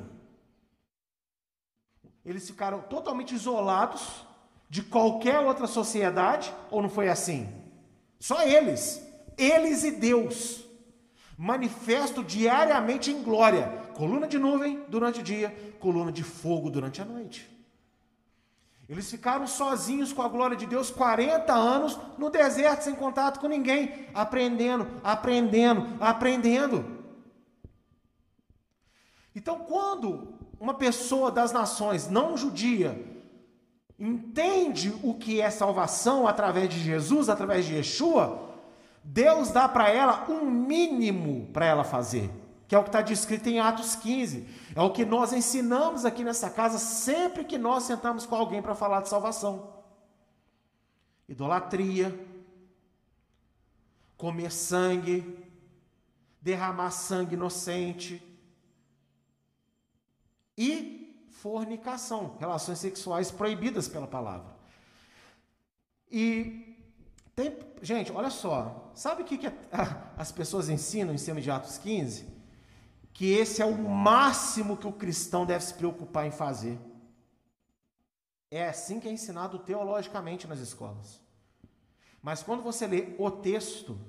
[2.25, 4.25] Eles ficaram totalmente isolados
[4.69, 7.47] de qualquer outra sociedade, ou não foi assim?
[8.19, 9.01] Só eles,
[9.37, 10.63] eles e Deus.
[11.37, 17.05] manifesto diariamente em glória, coluna de nuvem durante o dia, coluna de fogo durante a
[17.05, 17.49] noite.
[18.87, 23.47] Eles ficaram sozinhos com a glória de Deus 40 anos no deserto, sem contato com
[23.47, 26.85] ninguém, aprendendo, aprendendo, aprendendo.
[29.35, 33.14] Então, quando uma pessoa das nações não judia
[33.97, 38.53] entende o que é salvação através de Jesus, através de Yeshua,
[39.03, 42.29] Deus dá para ela um mínimo para ela fazer,
[42.67, 44.47] que é o que está descrito em Atos 15.
[44.75, 48.73] É o que nós ensinamos aqui nessa casa sempre que nós sentamos com alguém para
[48.73, 49.71] falar de salvação:
[51.29, 52.17] idolatria,
[54.17, 55.47] comer sangue,
[56.41, 58.21] derramar sangue inocente.
[60.57, 61.04] E
[61.41, 64.55] fornicação, relações sexuais proibidas pela palavra.
[66.09, 66.77] E
[67.35, 69.51] tem, gente, olha só, sabe o que, que
[70.17, 72.33] as pessoas ensinam em cima de Atos 15?
[73.13, 76.79] Que esse é o máximo que o cristão deve se preocupar em fazer.
[78.49, 81.19] É assim que é ensinado teologicamente nas escolas.
[82.21, 83.99] Mas quando você lê o texto,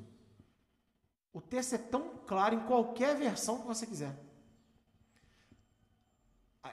[1.32, 4.25] o texto é tão claro em qualquer versão que você quiser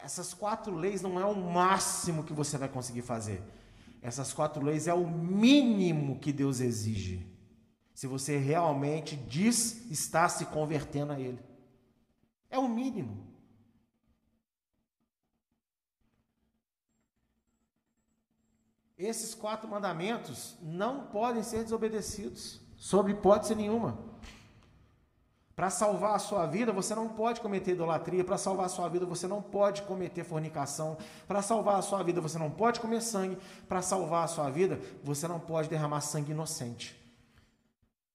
[0.04, 3.42] essas quatro leis não é o máximo que você vai conseguir fazer.
[4.02, 7.26] Essas quatro leis é o mínimo que Deus exige.
[7.94, 11.40] Se você realmente diz estar se convertendo a Ele.
[12.50, 13.34] É o mínimo.
[18.98, 24.13] Esses quatro mandamentos não podem ser desobedecidos, sob hipótese nenhuma.
[25.56, 28.24] Para salvar a sua vida, você não pode cometer idolatria.
[28.24, 30.98] Para salvar a sua vida, você não pode cometer fornicação.
[31.28, 33.38] Para salvar a sua vida, você não pode comer sangue.
[33.68, 37.00] Para salvar a sua vida, você não pode derramar sangue inocente.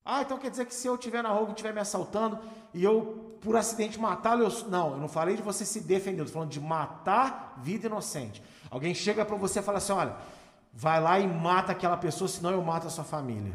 [0.04, 2.38] Ah, então quer dizer que se eu estiver na rua e estiver me assaltando
[2.72, 4.68] e eu, por acidente, matá-lo, eu...
[4.68, 8.42] Não, eu não falei de você se defender, estou falando de matar vida inocente.
[8.70, 10.16] Alguém chega para você e fala assim: olha,
[10.72, 13.52] vai lá e mata aquela pessoa, senão eu mato a sua família.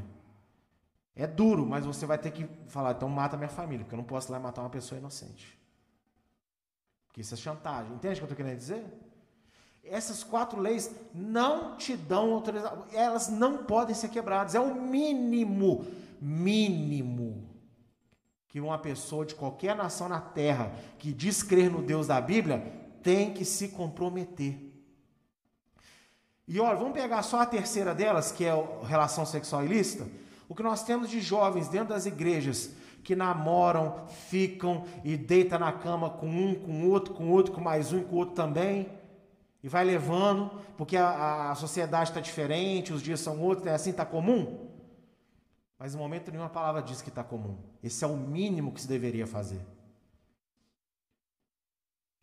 [1.16, 4.06] É duro, mas você vai ter que falar, então mata minha família, porque eu não
[4.06, 5.60] posso ir lá matar uma pessoa inocente.
[7.08, 7.94] Porque isso é chantagem.
[7.94, 8.84] Entende o que eu estou querendo dizer?
[9.84, 14.56] Essas quatro leis não te dão autorização, elas não podem ser quebradas.
[14.56, 15.86] É o mínimo,
[16.20, 17.48] mínimo
[18.48, 22.64] que uma pessoa de qualquer nação na terra que diz crer no Deus da Bíblia
[23.04, 24.72] tem que se comprometer.
[26.48, 30.08] E olha, vamos pegar só a terceira delas, que é a relação sexual ilícita.
[30.54, 35.72] O que nós temos de jovens dentro das igrejas que namoram, ficam e deita na
[35.72, 38.88] cama com um, com outro, com outro, com mais um, com outro também,
[39.64, 43.90] e vai levando, porque a, a sociedade está diferente, os dias são outros, é assim
[43.90, 44.70] está comum.
[45.80, 47.58] Mas em momento nenhum a palavra diz que está comum.
[47.82, 49.73] Esse é o mínimo que se deveria fazer.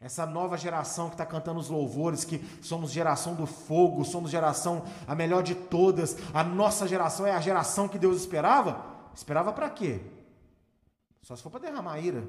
[0.00, 4.82] Essa nova geração que está cantando os louvores, que somos geração do fogo, somos geração
[5.06, 8.82] a melhor de todas, a nossa geração é a geração que Deus esperava.
[9.14, 10.00] Esperava para quê?
[11.22, 12.26] Só se for para derramar ira.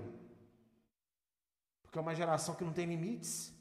[1.82, 3.54] Porque é uma geração que não tem limites.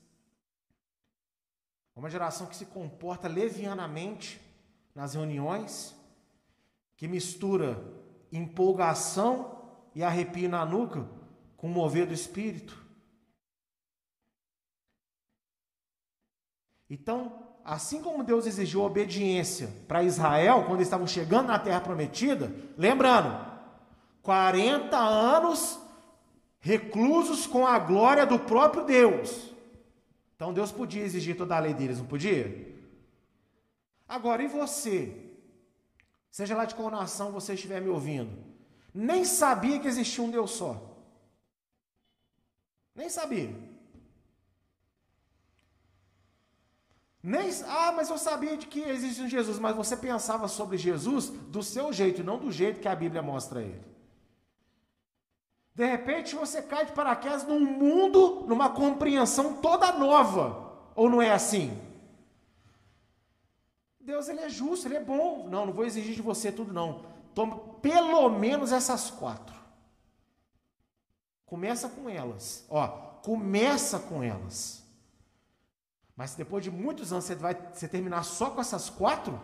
[1.95, 4.41] É uma geração que se comporta levianamente
[4.93, 5.95] nas reuniões,
[6.97, 7.81] que mistura
[8.33, 9.61] empolgação
[9.95, 11.07] e arrepio na nuca
[11.57, 12.80] com o mover do espírito.
[16.91, 17.33] Então,
[17.65, 23.49] assim como Deus exigiu obediência para Israel quando eles estavam chegando na terra prometida, lembrando,
[24.23, 25.79] 40 anos
[26.59, 29.55] reclusos com a glória do próprio Deus.
[30.35, 32.75] Então Deus podia exigir toda a lei deles, não podia?
[34.09, 35.31] Agora, e você?
[36.31, 38.37] Seja lá de qual nação você estiver me ouvindo,
[38.93, 40.97] nem sabia que existia um Deus só.
[42.95, 43.70] Nem sabia.
[47.23, 51.29] Nem, ah, mas eu sabia de que existe um Jesus, mas você pensava sobre Jesus
[51.29, 53.85] do seu jeito, não do jeito que a Bíblia mostra ele.
[55.75, 60.71] De repente você cai de paraquedas num mundo, numa compreensão toda nova.
[60.95, 61.79] Ou não é assim?
[63.99, 65.47] Deus ele é justo, ele é bom.
[65.49, 67.05] Não, não vou exigir de você tudo não.
[67.35, 69.57] Toma pelo menos essas quatro.
[71.47, 72.67] Começa com elas.
[72.69, 72.89] Ó,
[73.23, 74.80] começa com elas.
[76.21, 79.41] Mas depois de muitos anos você vai você terminar só com essas quatro,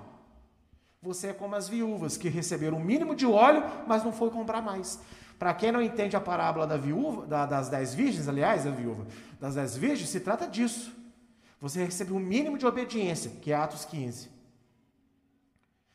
[1.00, 4.60] você é como as viúvas que receberam o mínimo de óleo, mas não foi comprar
[4.60, 5.00] mais.
[5.38, 9.06] Para quem não entende a parábola da viúva, da, das dez virgens, aliás, da viúva,
[9.40, 10.94] das dez virgens, se trata disso.
[11.62, 14.28] Você recebe o um mínimo de obediência, que é Atos 15.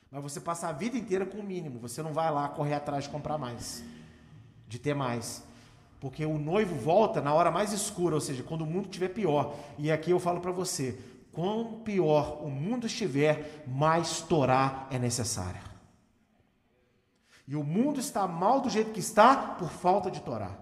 [0.10, 3.04] Mas você passa a vida inteira com o mínimo, você não vai lá correr atrás
[3.04, 3.84] de comprar mais.
[4.68, 5.44] de ter mais.
[6.02, 9.56] Porque o noivo volta na hora mais escura, ou seja, quando o mundo estiver pior.
[9.78, 11.00] E aqui eu falo para você:
[11.32, 15.62] quão pior o mundo estiver, mais Torá é necessária.
[17.48, 20.58] E o mundo está mal do jeito que está por falta de Torá.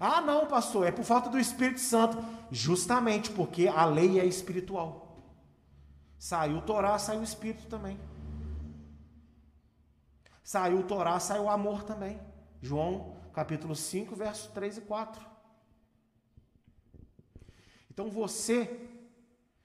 [0.00, 2.18] Ah, não, pastor, é por falta do Espírito Santo.
[2.50, 5.22] Justamente porque a lei é espiritual.
[6.18, 7.96] Saiu o Torá, saiu o Espírito também.
[10.42, 12.18] Saiu o Torá, saiu o amor também.
[12.60, 15.22] João capítulo 5, versos 3 e 4.
[17.90, 18.80] Então você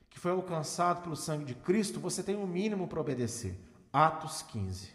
[0.10, 3.58] que foi alcançado pelo sangue de Cristo, você tem um mínimo para obedecer.
[3.94, 4.92] Atos 15.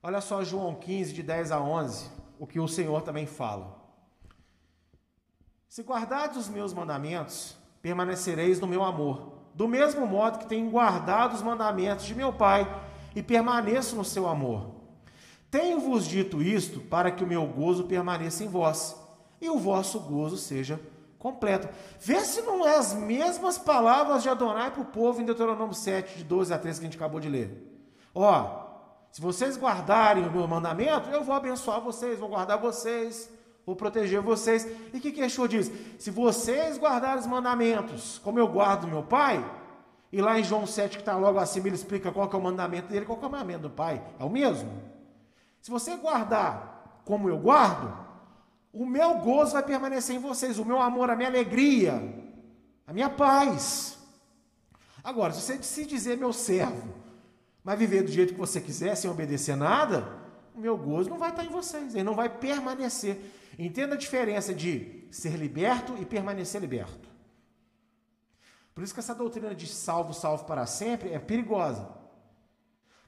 [0.00, 3.76] Olha só João 15, de 10 a 11 o que o Senhor também fala.
[5.68, 11.34] Se guardares os meus mandamentos, permanecereis no meu amor, do mesmo modo que tenho guardado
[11.34, 12.64] os mandamentos de meu Pai
[13.12, 14.79] e permaneço no seu amor.
[15.50, 18.96] Tenho-vos dito isto para que o meu gozo permaneça em vós
[19.40, 20.80] e o vosso gozo seja
[21.18, 21.68] completo.
[22.00, 26.18] Vê se não é as mesmas palavras de Adonai para o povo em Deuteronômio 7,
[26.18, 27.66] de 12 a 13 que a gente acabou de ler.
[28.14, 28.68] Ó,
[29.10, 33.28] se vocês guardarem o meu mandamento, eu vou abençoar vocês, vou guardar vocês,
[33.66, 34.66] vou proteger vocês.
[34.94, 35.70] E o que, que Yeshua diz?
[35.98, 39.44] Se vocês guardarem os mandamentos, como eu guardo meu pai,
[40.12, 42.42] e lá em João 7, que está logo acima, ele explica qual que é o
[42.42, 44.02] mandamento dele, qual que é o mandamento do pai.
[44.18, 44.70] É o mesmo.
[45.60, 47.94] Se você guardar como eu guardo,
[48.72, 51.94] o meu gozo vai permanecer em vocês, o meu amor, a minha alegria,
[52.86, 53.98] a minha paz.
[55.02, 56.94] Agora, se você se dizer meu servo,
[57.64, 60.18] mas viver do jeito que você quiser, sem obedecer nada,
[60.54, 63.20] o meu gozo não vai estar em vocês, ele não vai permanecer.
[63.58, 67.08] Entenda a diferença de ser liberto e permanecer liberto.
[68.74, 71.99] Por isso que essa doutrina de salvo, salvo para sempre é perigosa.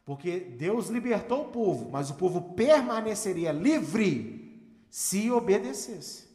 [0.05, 4.43] Porque Deus libertou o povo, mas o povo permaneceria livre
[4.91, 6.29] se obedecesse.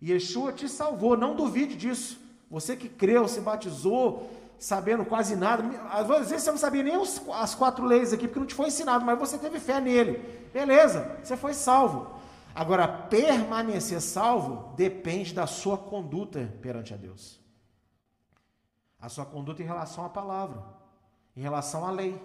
[0.00, 2.20] E Yeshua te salvou, não duvide disso.
[2.50, 5.64] Você que creu, se batizou, sabendo quase nada.
[5.90, 8.66] Às vezes você não sabia nem os, as quatro leis aqui, porque não te foi
[8.66, 10.18] ensinado, mas você teve fé nele.
[10.52, 12.10] Beleza, você foi salvo.
[12.54, 17.40] Agora, permanecer salvo depende da sua conduta perante a Deus.
[19.00, 20.62] A sua conduta em relação à palavra,
[21.36, 22.20] em relação à lei,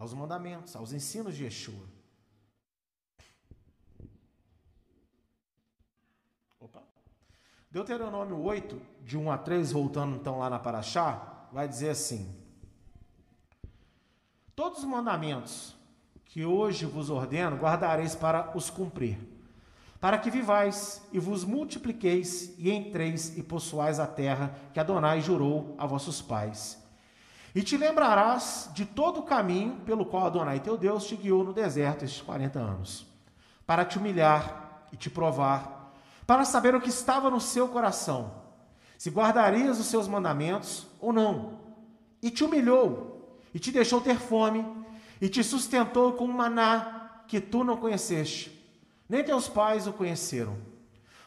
[0.00, 1.86] aos mandamentos, aos ensinos de Yeshua.
[7.70, 12.34] Deuteronômio 8, de 1 a 3, voltando então lá na Paraxá, vai dizer assim:
[14.56, 15.76] Todos os mandamentos
[16.24, 19.18] que hoje vos ordeno, guardareis para os cumprir,
[20.00, 25.74] para que vivais e vos multipliqueis e entreis e possuais a terra que Adonai jurou
[25.78, 26.79] a vossos pais.
[27.54, 31.52] E te lembrarás de todo o caminho pelo qual Adonai teu Deus te guiou no
[31.52, 33.06] deserto estes 40 anos,
[33.66, 35.80] para te humilhar e te provar
[36.30, 38.30] para saber o que estava no seu coração,
[38.96, 41.58] se guardarias os seus mandamentos ou não.
[42.22, 44.64] E te humilhou, e te deixou ter fome,
[45.20, 48.64] e te sustentou com um maná que tu não conheceste,
[49.08, 50.56] nem teus pais o conheceram,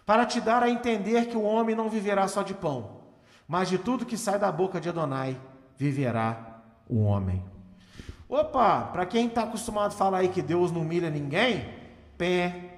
[0.06, 3.02] para te dar a entender que o homem não viverá só de pão,
[3.46, 5.38] mas de tudo que sai da boca de Adonai
[5.78, 7.43] viverá o homem.
[8.28, 11.69] Opa, para quem está acostumado a falar aí que Deus não humilha ninguém,
[12.17, 12.74] pé,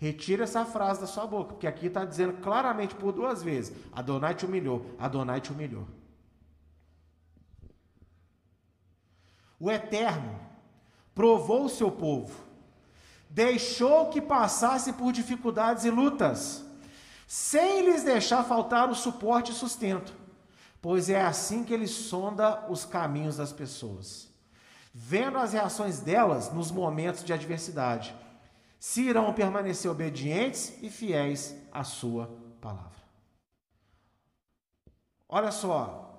[0.00, 4.34] Retira essa frase da sua boca, porque aqui está dizendo claramente por duas vezes: Adonai
[4.34, 5.86] te humilhou, Adonai te humilhou.
[9.58, 10.40] O Eterno
[11.14, 12.34] provou o seu povo,
[13.28, 16.64] deixou que passasse por dificuldades e lutas,
[17.26, 20.14] sem lhes deixar faltar o suporte e sustento,
[20.80, 24.28] pois é assim que ele sonda os caminhos das pessoas,
[24.92, 28.14] vendo as reações delas nos momentos de adversidade
[28.80, 32.98] se irão permanecer obedientes e fiéis à sua palavra.
[35.28, 36.10] Olha só,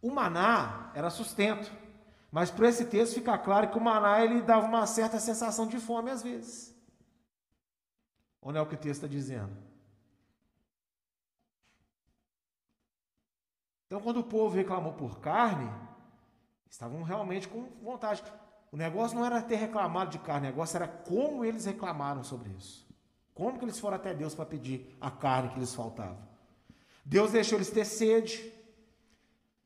[0.00, 1.70] o maná era sustento,
[2.32, 5.78] mas para esse texto fica claro que o maná ele dava uma certa sensação de
[5.78, 6.74] fome às vezes.
[8.42, 9.69] Não é o que o texto está dizendo?
[13.90, 15.68] Então, quando o povo reclamou por carne,
[16.70, 18.22] estavam realmente com vontade.
[18.70, 22.50] O negócio não era ter reclamado de carne, o negócio era como eles reclamaram sobre
[22.50, 22.86] isso.
[23.34, 26.16] Como que eles foram até Deus para pedir a carne que lhes faltava.
[27.04, 28.52] Deus deixou eles ter sede.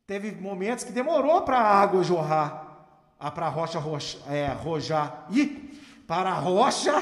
[0.06, 2.86] Teve momentos que demorou para a água jorrar,
[3.18, 3.78] para a rocha
[4.26, 5.46] é, rojar, e
[6.06, 6.94] para a rocha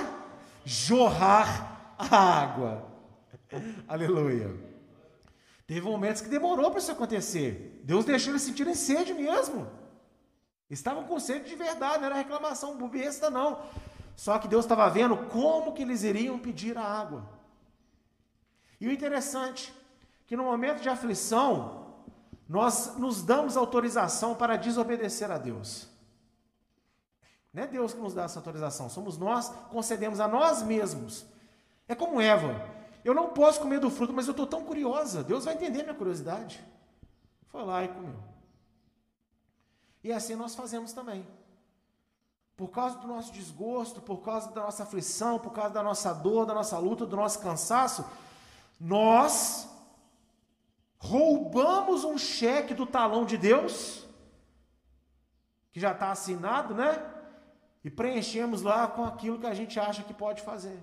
[0.64, 2.84] jorrar a água.
[3.86, 4.71] Aleluia.
[5.66, 7.80] Teve momentos que demorou para isso acontecer.
[7.84, 9.70] Deus deixou eles sentirem sede mesmo.
[10.68, 13.60] Estavam com sede de verdade, não era reclamação besta, não.
[14.16, 17.28] Só que Deus estava vendo como que eles iriam pedir a água.
[18.80, 19.72] E o interessante,
[20.26, 21.94] que no momento de aflição,
[22.48, 25.88] nós nos damos autorização para desobedecer a Deus.
[27.52, 31.26] Não é Deus que nos dá essa autorização, somos nós concedemos a nós mesmos.
[31.86, 32.81] É como Eva.
[33.04, 35.24] Eu não posso comer do fruto, mas eu estou tão curiosa.
[35.24, 36.64] Deus vai entender minha curiosidade.
[37.48, 38.14] Foi lá e comeu.
[40.04, 41.26] E assim nós fazemos também.
[42.56, 46.46] Por causa do nosso desgosto, por causa da nossa aflição, por causa da nossa dor,
[46.46, 48.04] da nossa luta, do nosso cansaço,
[48.78, 49.68] nós
[50.98, 54.06] roubamos um cheque do talão de Deus,
[55.72, 57.04] que já está assinado, né?
[57.82, 60.80] E preenchemos lá com aquilo que a gente acha que pode fazer.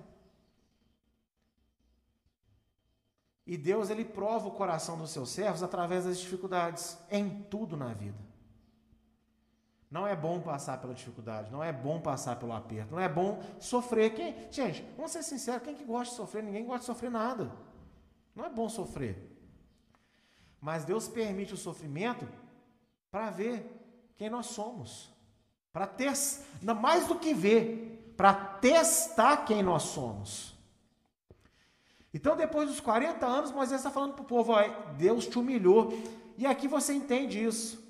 [3.50, 7.92] E Deus ele prova o coração dos seus servos através das dificuldades em tudo na
[7.92, 8.16] vida.
[9.90, 13.42] Não é bom passar pela dificuldade, não é bom passar pelo aperto, não é bom
[13.58, 14.14] sofrer.
[14.14, 16.44] Quem, gente, vamos ser sinceros, quem que gosta de sofrer?
[16.44, 17.50] Ninguém gosta de sofrer nada.
[18.36, 19.36] Não é bom sofrer.
[20.60, 22.28] Mas Deus permite o sofrimento
[23.10, 25.12] para ver quem nós somos.
[25.72, 26.46] Para testar,
[26.80, 30.49] mais do que ver, para testar quem nós somos.
[32.12, 34.62] Então, depois dos 40 anos, Moisés está falando para o povo: ó,
[34.96, 35.92] Deus te humilhou.
[36.36, 37.80] E aqui você entende isso.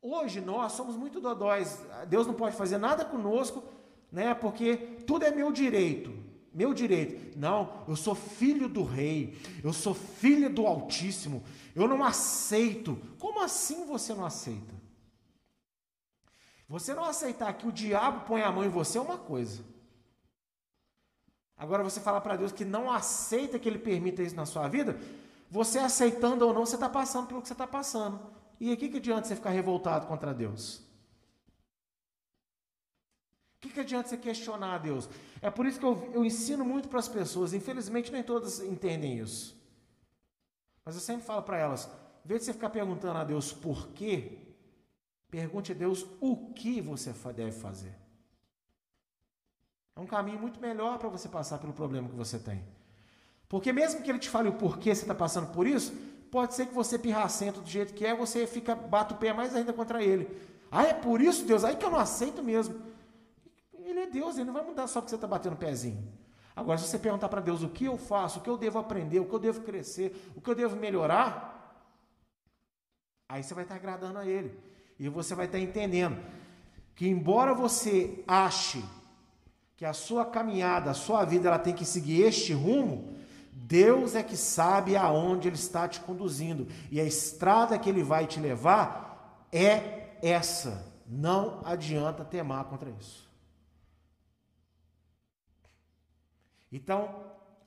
[0.00, 1.80] Hoje nós somos muito dodóis.
[2.08, 3.62] Deus não pode fazer nada conosco,
[4.10, 4.34] né?
[4.34, 6.12] Porque tudo é meu direito.
[6.52, 7.38] Meu direito.
[7.38, 9.38] Não, eu sou filho do rei.
[9.62, 11.44] Eu sou filho do Altíssimo.
[11.74, 12.98] Eu não aceito.
[13.18, 14.74] Como assim você não aceita?
[16.68, 19.62] Você não aceitar que o diabo põe a mão em você é uma coisa.
[21.58, 24.98] Agora você falar para Deus que não aceita que Ele permita isso na sua vida,
[25.50, 28.20] você aceitando ou não, você está passando pelo que você está passando.
[28.60, 30.78] E aqui que adianta você ficar revoltado contra Deus?
[33.56, 35.08] O que, que adianta você questionar a Deus?
[35.42, 39.18] É por isso que eu, eu ensino muito para as pessoas, infelizmente nem todas entendem
[39.18, 39.56] isso.
[40.84, 41.90] Mas eu sempre falo para elas:
[42.24, 44.38] em vez de você ficar perguntando a Deus por quê,
[45.28, 47.96] pergunte a Deus o que você deve fazer.
[49.98, 52.62] É um caminho muito melhor para você passar pelo problema que você tem.
[53.48, 55.92] Porque mesmo que ele te fale o porquê você está passando por isso,
[56.30, 59.56] pode ser que você pirracento do jeito que é, você fica, bate o pé mais
[59.56, 60.30] ainda contra ele.
[60.70, 61.64] Ah, é por isso, Deus?
[61.64, 62.80] Aí que eu não aceito mesmo.
[63.76, 66.06] Ele é Deus, ele não vai mudar só porque você está batendo o pezinho.
[66.54, 69.18] Agora, se você perguntar para Deus o que eu faço, o que eu devo aprender,
[69.18, 71.74] o que eu devo crescer, o que eu devo melhorar,
[73.28, 74.56] aí você vai estar agradando a Ele.
[74.96, 76.22] E você vai estar entendendo
[76.94, 78.84] que, embora você ache
[79.78, 83.14] que a sua caminhada, a sua vida, ela tem que seguir este rumo,
[83.52, 86.66] Deus é que sabe aonde Ele está te conduzindo.
[86.90, 90.84] E a estrada que Ele vai te levar é essa.
[91.06, 93.30] Não adianta temar contra isso.
[96.72, 97.14] Então,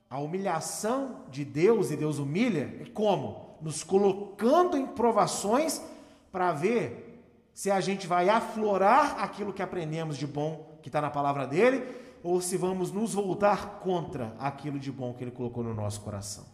[0.10, 3.58] a humilhação de Deus, e Deus humilha, é como?
[3.62, 5.82] Nos colocando em provações
[6.30, 11.10] para ver se a gente vai aflorar aquilo que aprendemos de bom que está na
[11.10, 15.74] palavra dele, ou se vamos nos voltar contra aquilo de bom que ele colocou no
[15.74, 16.46] nosso coração.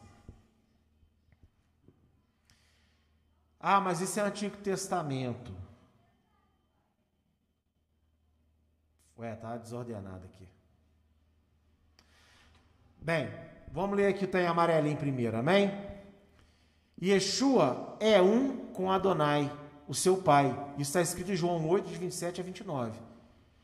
[3.59, 5.53] Ah, mas isso é Antigo Testamento.
[9.18, 10.47] Ué, tá desordenado aqui.
[13.01, 13.32] Bem,
[13.72, 15.72] vamos ler aqui o tem amarelinho primeiro, amém?
[17.01, 19.51] Yeshua é um com Adonai,
[19.88, 20.47] o seu pai.
[20.74, 22.99] Isso está escrito em João 8, de 27 a 29.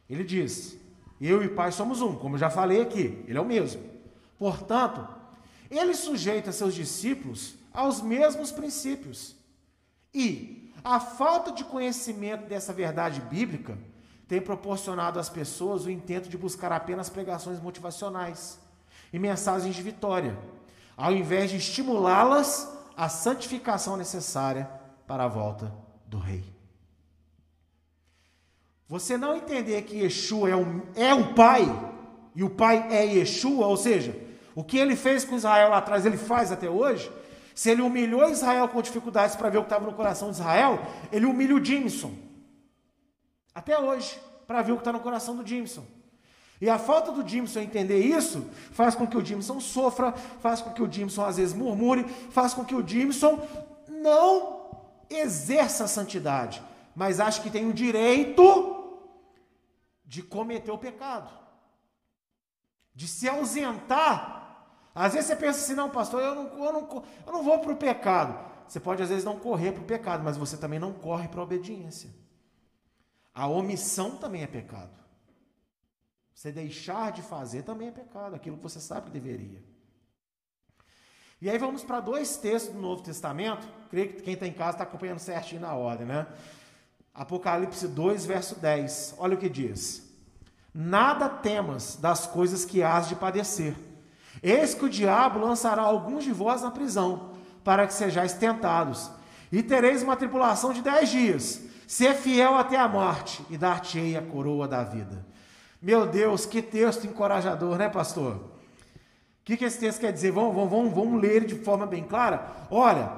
[0.10, 0.78] Ele diz:
[1.26, 3.82] Eu e Pai somos um, como já falei aqui, ele é o mesmo.
[4.38, 5.08] Portanto,
[5.72, 9.34] ele sujeita seus discípulos aos mesmos princípios.
[10.14, 13.78] E a falta de conhecimento dessa verdade bíblica
[14.28, 18.60] tem proporcionado às pessoas o intento de buscar apenas pregações motivacionais
[19.14, 20.38] e mensagens de vitória,
[20.98, 24.70] ao invés de estimulá-las à santificação necessária
[25.08, 25.74] para a volta
[26.06, 26.53] do Rei.
[28.88, 31.64] Você não entender que Yeshua é o, é o Pai,
[32.36, 34.16] e o Pai é Yeshua, ou seja,
[34.56, 37.12] o que ele fez com Israel lá atrás, ele faz até hoje.
[37.56, 40.80] Se ele humilhou Israel com dificuldades para ver o que estava no coração de Israel,
[41.12, 42.14] ele humilha o Jimson.
[43.54, 45.86] Até hoje, para ver o que está no coração do Jimson.
[46.60, 50.72] E a falta do Jimson entender isso faz com que o Jimson sofra, faz com
[50.72, 53.40] que o Jimson às vezes murmure, faz com que o Jimson
[53.90, 54.64] não
[55.10, 56.64] exerça a santidade,
[56.96, 59.02] mas ache que tem o direito
[60.06, 61.30] de cometer o pecado,
[62.94, 64.42] de se ausentar.
[64.94, 67.72] Às vezes você pensa assim, não, pastor, eu não, eu não, eu não vou para
[67.72, 68.38] o pecado.
[68.68, 71.40] você pode às vezes não correr para o pecado, mas você também não corre para
[71.40, 72.12] a obediência.
[73.34, 75.04] A omissão também é pecado.
[76.34, 79.64] Você deixar de fazer também é pecado, aquilo que você sabe que deveria.
[81.42, 83.68] E aí vamos para dois textos do Novo Testamento.
[83.90, 86.28] Creio que quem está em casa está acompanhando certinho na ordem, né?
[87.14, 89.16] Apocalipse 2, verso 10.
[89.20, 90.04] Olha o que diz:
[90.74, 93.76] Nada temas das coisas que hás de padecer.
[94.42, 97.32] Eis que o diabo lançará alguns de vós na prisão,
[97.64, 99.12] para que sejais tentados.
[99.52, 101.62] E tereis uma tribulação de dez dias.
[101.88, 105.24] Ser fiel até a morte, e dar-te-ei a coroa da vida.
[105.80, 108.36] Meu Deus, que texto encorajador, né, pastor?
[108.36, 110.32] O que, que esse texto quer dizer?
[110.32, 112.50] Vamos, vamos, vamos ler de forma bem clara?
[112.72, 113.12] Olha,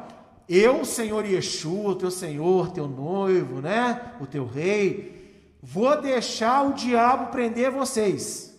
[0.48, 4.14] eu, Senhor Yeshua, o teu Senhor, teu noivo, né?
[4.20, 8.56] O teu rei, vou deixar o diabo prender vocês.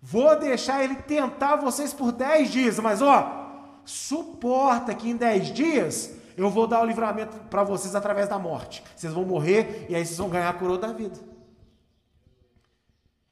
[0.00, 6.14] Vou deixar ele tentar vocês por dez dias, mas ó, suporta que em dez dias
[6.36, 8.82] eu vou dar o livramento para vocês através da morte.
[8.96, 11.18] Vocês vão morrer e aí vocês vão ganhar a coroa da vida.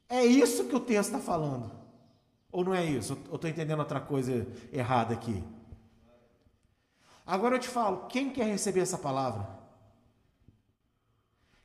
[0.07, 1.71] É isso que o texto está falando.
[2.51, 3.17] Ou não é isso?
[3.29, 5.43] Eu estou entendendo outra coisa errada aqui.
[7.29, 9.47] Agora eu te falo, quem quer receber essa palavra?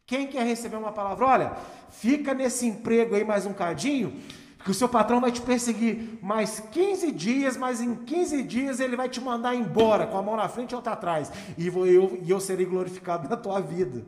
[0.05, 1.25] Quem quer receber uma palavra?
[1.25, 1.57] Olha,
[1.89, 4.21] fica nesse emprego aí mais um cadinho,
[4.63, 8.95] que o seu patrão vai te perseguir mais 15 dias, mas em 15 dias ele
[8.95, 12.29] vai te mandar embora, com a mão na frente e outra atrás, e eu, e
[12.29, 14.05] eu serei glorificado na tua vida.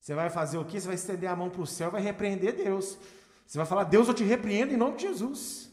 [0.00, 0.80] Você vai fazer o quê?
[0.80, 2.98] Você vai estender a mão para o céu, vai repreender Deus.
[3.46, 5.67] Você vai falar, Deus, eu te repreendo em nome de Jesus.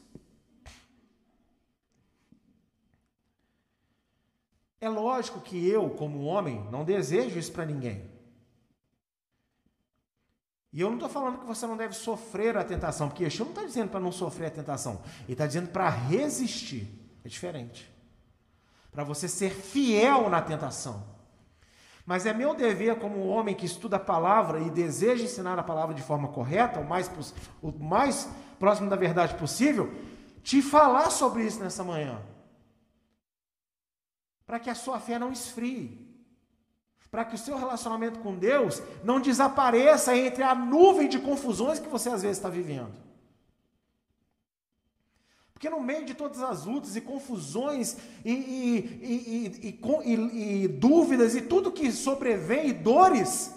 [4.85, 8.07] É lógico que eu, como homem, não desejo isso para ninguém.
[10.71, 13.53] E eu não estou falando que você não deve sofrer a tentação, porque Yeshua não
[13.53, 16.87] está dizendo para não sofrer a tentação, ele está dizendo para resistir.
[17.23, 17.91] É diferente.
[18.91, 21.03] Para você ser fiel na tentação.
[22.05, 25.95] Mas é meu dever, como homem que estuda a palavra e deseja ensinar a palavra
[25.95, 27.09] de forma correta, o mais,
[27.59, 28.29] o mais
[28.59, 29.91] próximo da verdade possível,
[30.43, 32.21] te falar sobre isso nessa manhã.
[34.45, 36.05] Para que a sua fé não esfrie.
[37.09, 41.87] Para que o seu relacionamento com Deus não desapareça entre a nuvem de confusões que
[41.87, 43.05] você às vezes está vivendo.
[45.53, 51.41] Porque no meio de todas as lutas e confusões e, e, e, e, dúvidas e
[51.41, 53.55] tudo que sobrevém e dores,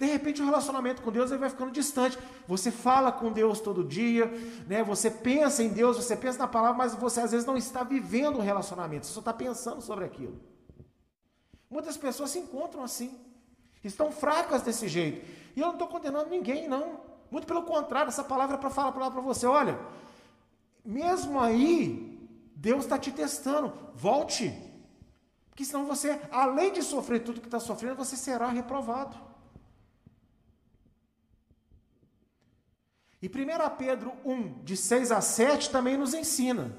[0.00, 2.18] de repente o relacionamento com Deus ele vai ficando distante.
[2.48, 4.24] Você fala com Deus todo dia,
[4.66, 4.82] né?
[4.82, 8.38] você pensa em Deus, você pensa na palavra, mas você às vezes não está vivendo
[8.38, 10.40] o relacionamento, você só está pensando sobre aquilo.
[11.68, 13.14] Muitas pessoas se encontram assim,
[13.84, 15.22] estão fracas desse jeito.
[15.54, 16.98] E eu não estou condenando ninguém, não.
[17.30, 19.78] Muito pelo contrário, essa palavra é para falar para você: olha,
[20.82, 22.26] mesmo aí,
[22.56, 23.70] Deus está te testando.
[23.94, 24.50] Volte.
[25.50, 29.29] Porque senão você, além de sofrer tudo que está sofrendo, você será reprovado.
[33.22, 36.74] E 1 Pedro 1, de 6 a 7, também nos ensina: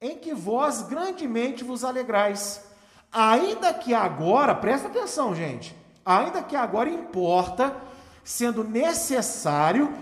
[0.00, 2.64] em que vós grandemente vos alegrais,
[3.12, 7.76] ainda que agora, presta atenção, gente, ainda que agora importa,
[8.24, 9.92] sendo necessário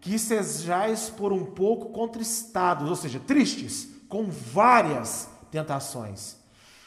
[0.00, 6.36] que sejais por um pouco contristados, ou seja, tristes, com várias tentações,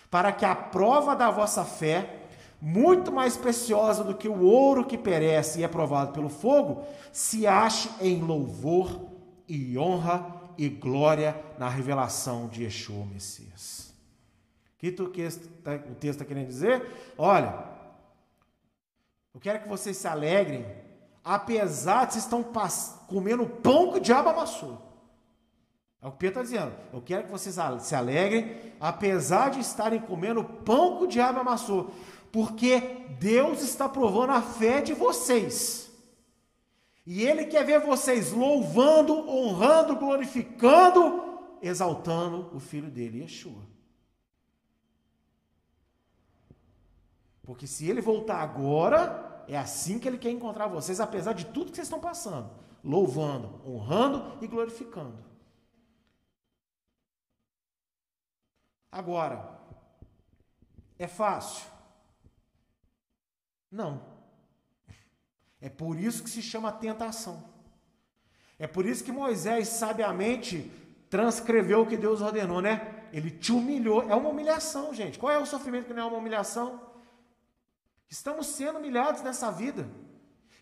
[0.09, 2.22] para que a prova da vossa fé,
[2.65, 7.45] muito mais preciosa do que o ouro que perece e é provado pelo fogo, se
[7.45, 9.01] ache em louvor
[9.49, 13.93] e honra e glória na revelação de Yeshua Messias.
[14.77, 17.13] O que tá, o texto está querendo dizer?
[17.17, 17.53] Olha,
[19.33, 20.65] eu quero que vocês se alegrem
[21.23, 22.45] apesar de vocês estão
[23.07, 24.81] comendo pão que o diabo amassou.
[26.01, 26.75] É o que Pedro está dizendo.
[26.91, 31.91] Eu quero que vocês se alegrem, apesar de estarem comendo pão que o diabo amassou,
[32.33, 32.79] porque
[33.19, 35.91] Deus está provando a fé de vocês.
[37.05, 43.61] E Ele quer ver vocês louvando, honrando, glorificando, exaltando o Filho dele, Yeshua.
[47.43, 51.69] Porque se Ele voltar agora, é assim que ele quer encontrar vocês, apesar de tudo
[51.69, 52.49] que vocês estão passando.
[52.83, 55.23] Louvando, honrando e glorificando.
[58.91, 59.55] Agora,
[60.97, 61.73] é fácil?
[63.73, 63.99] Não.
[65.59, 67.43] É por isso que se chama tentação.
[68.59, 70.71] É por isso que Moisés sabiamente
[71.09, 73.07] transcreveu o que Deus ordenou, né?
[73.11, 74.07] Ele te humilhou.
[74.07, 75.17] É uma humilhação, gente.
[75.17, 76.79] Qual é o sofrimento que não é uma humilhação?
[78.07, 79.89] Estamos sendo humilhados nessa vida.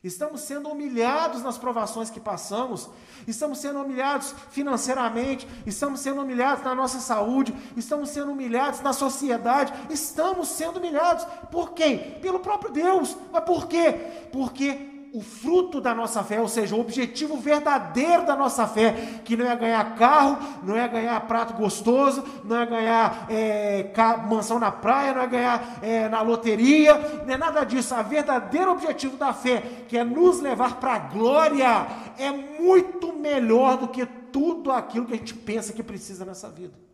[0.03, 2.89] Estamos sendo humilhados nas provações que passamos,
[3.27, 9.71] estamos sendo humilhados financeiramente, estamos sendo humilhados na nossa saúde, estamos sendo humilhados na sociedade,
[9.91, 11.23] estamos sendo humilhados.
[11.51, 12.19] Por quem?
[12.19, 13.15] Pelo próprio Deus.
[13.31, 14.27] Mas por quê?
[14.31, 19.35] Porque o fruto da nossa fé, ou seja, o objetivo verdadeiro da nossa fé, que
[19.35, 23.91] não é ganhar carro, não é ganhar prato gostoso, não é ganhar é,
[24.29, 26.93] mansão na praia, não é ganhar é, na loteria,
[27.25, 27.93] não é nada disso.
[27.93, 31.87] O verdadeiro objetivo da fé, que é nos levar para a glória,
[32.17, 36.90] é muito melhor do que tudo aquilo que a gente pensa que precisa nessa vida.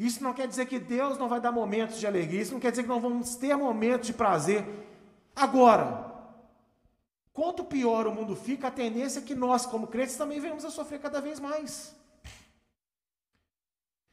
[0.00, 2.70] Isso não quer dizer que Deus não vai dar momentos de alegria, isso não quer
[2.70, 4.64] dizer que não vamos ter momentos de prazer.
[5.36, 6.10] Agora,
[7.34, 10.70] quanto pior o mundo fica, a tendência é que nós, como crentes, também venhamos a
[10.70, 11.94] sofrer cada vez mais.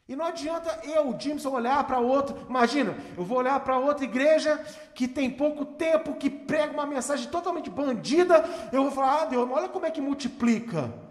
[0.09, 2.37] E não adianta eu, Jimson, olhar para outro.
[2.49, 4.61] Imagina, eu vou olhar para outra igreja
[4.93, 8.43] que tem pouco tempo, que prega uma mensagem totalmente bandida.
[8.73, 11.06] Eu vou falar, ah, Deus, olha como é que multiplica.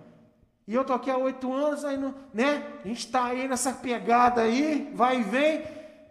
[0.67, 2.67] E eu tô aqui há oito anos, aí no, né?
[2.85, 5.63] A gente está aí nessa pegada aí, vai e vem.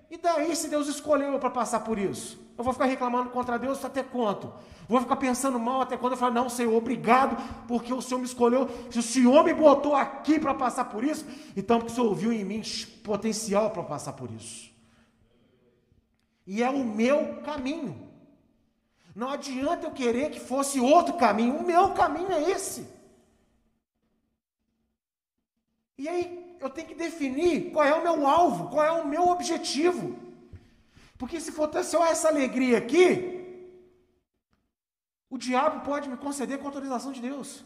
[0.10, 2.40] E daí, se Deus escolheu eu para passar por isso?
[2.58, 4.54] Eu vou ficar reclamando contra Deus até quanto?
[4.88, 7.36] Vou ficar pensando mal até quando eu falar, não, Senhor, obrigado,
[7.68, 8.70] porque o Senhor me escolheu.
[8.90, 11.26] Se o Senhor me botou aqui para passar por isso,
[11.58, 12.62] então porque o Senhor viu em mim
[13.04, 14.72] potencial para passar por isso.
[16.48, 18.10] E é o meu caminho.
[19.14, 21.58] Não adianta eu querer que fosse outro caminho.
[21.58, 22.95] O meu caminho é esse.
[25.98, 29.28] E aí eu tenho que definir qual é o meu alvo, qual é o meu
[29.30, 30.18] objetivo.
[31.18, 33.36] Porque se for só essa alegria aqui,
[35.30, 37.64] o diabo pode me conceder com autorização de Deus.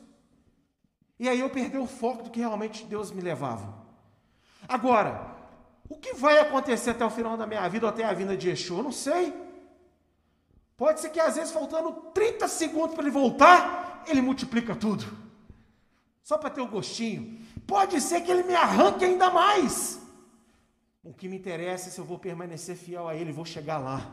[1.19, 3.85] E aí eu perder o foco do que realmente Deus me levava.
[4.67, 5.35] Agora,
[5.89, 8.49] o que vai acontecer até o final da minha vida ou até a vinda de
[8.49, 8.79] Yeshua?
[8.79, 9.33] Eu não sei.
[10.77, 15.05] Pode ser que às vezes faltando 30 segundos para ele voltar, ele multiplica tudo.
[16.23, 17.38] Só para ter o gostinho.
[17.69, 20.01] Pode ser que ele me arranque ainda mais.
[21.03, 24.11] O que me interessa é se eu vou permanecer fiel a ele, vou chegar lá.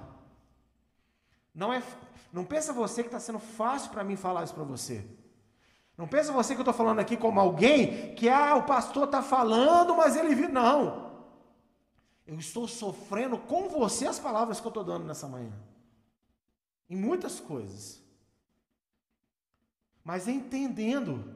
[1.54, 1.82] Não é,
[2.30, 5.02] não pensa você que está sendo fácil para mim falar isso para você.
[5.96, 9.22] Não pensa você que eu estou falando aqui como alguém que ah, o pastor está
[9.22, 10.50] falando, mas ele viu.
[10.50, 11.24] Não.
[12.26, 15.52] Eu estou sofrendo com você as palavras que eu estou dando nessa manhã.
[16.90, 18.02] Em muitas coisas.
[20.04, 21.34] Mas entendendo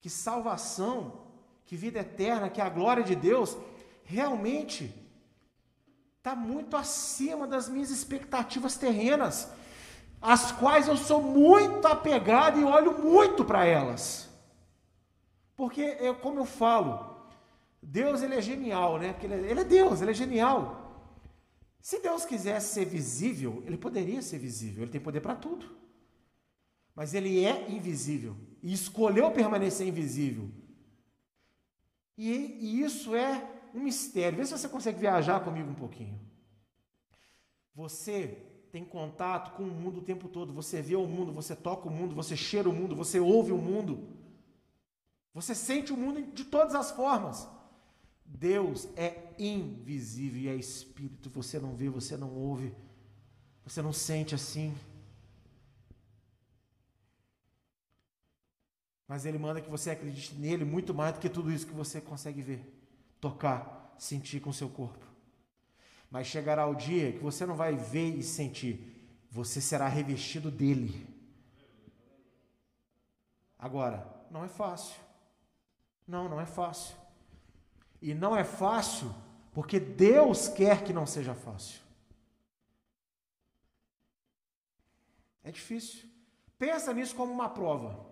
[0.00, 1.26] que salvação,
[1.64, 3.56] que vida eterna, que a glória de Deus,
[4.04, 4.94] realmente
[6.16, 9.50] está muito acima das minhas expectativas terrenas,
[10.20, 14.28] as quais eu sou muito apegado e olho muito para elas.
[15.56, 17.16] Porque, eu, como eu falo,
[17.82, 19.12] Deus ele é genial, né?
[19.12, 20.88] Porque ele é, ele é Deus, ele é genial.
[21.80, 25.66] Se Deus quisesse ser visível, ele poderia ser visível, ele tem poder para tudo.
[26.94, 30.50] Mas ele é invisível e escolheu permanecer invisível.
[32.16, 32.30] E,
[32.60, 34.38] e isso é um mistério.
[34.38, 36.18] Vê se você consegue viajar comigo um pouquinho.
[37.74, 40.52] Você tem contato com o mundo o tempo todo.
[40.52, 43.58] Você vê o mundo, você toca o mundo, você cheira o mundo, você ouve o
[43.58, 44.08] mundo.
[45.32, 47.48] Você sente o mundo de todas as formas.
[48.24, 51.30] Deus é invisível e é espírito.
[51.30, 52.74] Você não vê, você não ouve,
[53.62, 54.74] você não sente assim.
[59.08, 61.98] Mas Ele manda que você acredite nele muito mais do que tudo isso que você
[61.98, 62.60] consegue ver,
[63.18, 65.06] tocar, sentir com seu corpo.
[66.10, 68.94] Mas chegará o dia que você não vai ver e sentir,
[69.30, 71.06] você será revestido dele.
[73.58, 74.94] Agora, não é fácil.
[76.06, 76.94] Não, não é fácil.
[78.00, 79.12] E não é fácil
[79.52, 81.80] porque Deus quer que não seja fácil.
[85.42, 86.08] É difícil.
[86.58, 88.07] Pensa nisso como uma prova.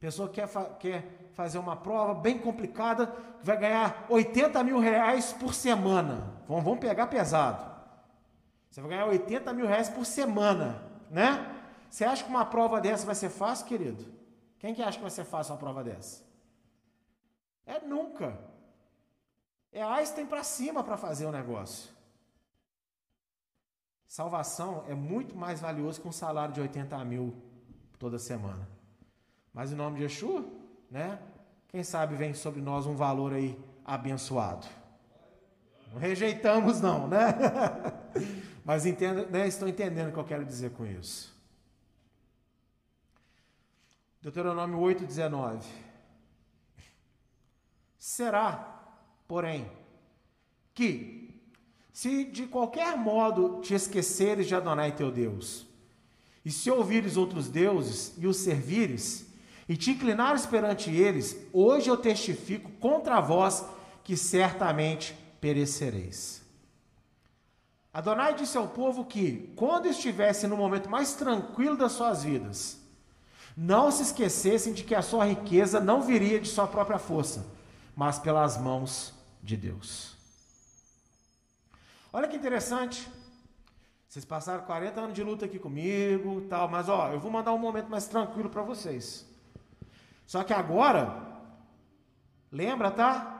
[0.00, 5.54] Pessoa quer, fa quer fazer uma prova bem complicada, vai ganhar 80 mil reais por
[5.54, 6.34] semana.
[6.46, 7.64] Vamos, vamos pegar pesado.
[8.70, 11.54] Você vai ganhar 80 mil reais por semana, né?
[11.88, 14.04] Você acha que uma prova dessa vai ser fácil, querido?
[14.58, 16.24] Quem que acha que vai ser fácil uma prova dessa?
[17.64, 18.38] É nunca.
[19.72, 21.90] É Einstein para cima para fazer o negócio.
[24.06, 27.34] Salvação é muito mais valioso que um salário de 80 mil
[27.98, 28.75] toda semana.
[29.56, 30.44] Mas em nome de Yeshua,
[30.90, 31.18] né?
[31.68, 34.66] Quem sabe vem sobre nós um valor aí abençoado.
[35.90, 37.28] Não rejeitamos não, né?
[38.62, 39.48] Mas entendo, né?
[39.48, 41.34] estão entendendo o que eu quero dizer com isso.
[44.20, 45.62] Deuteronômio 8,19.
[47.96, 48.92] Será,
[49.26, 49.70] porém,
[50.74, 51.40] que
[51.94, 55.66] se de qualquer modo te esqueceres de Adonai teu Deus,
[56.44, 59.25] e se ouvires outros deuses e os servires,
[59.68, 63.64] e te inclinares perante eles, hoje eu testifico contra vós
[64.04, 66.42] que certamente perecereis.
[67.92, 72.78] Adonai disse ao povo que, quando estivesse no momento mais tranquilo das suas vidas,
[73.56, 77.46] não se esquecessem de que a sua riqueza não viria de sua própria força,
[77.96, 80.14] mas pelas mãos de Deus.
[82.12, 83.08] Olha que interessante.
[84.06, 87.58] Vocês passaram 40 anos de luta aqui comigo, tal, mas ó, eu vou mandar um
[87.58, 89.25] momento mais tranquilo para vocês.
[90.26, 91.24] Só que agora,
[92.50, 93.32] lembra, tá?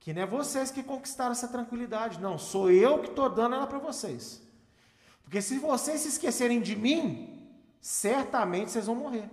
[0.00, 2.36] Que não é vocês que conquistaram essa tranquilidade, não.
[2.36, 4.42] Sou eu que estou dando ela para vocês.
[5.22, 9.30] Porque se vocês se esquecerem de mim, certamente vocês vão morrer.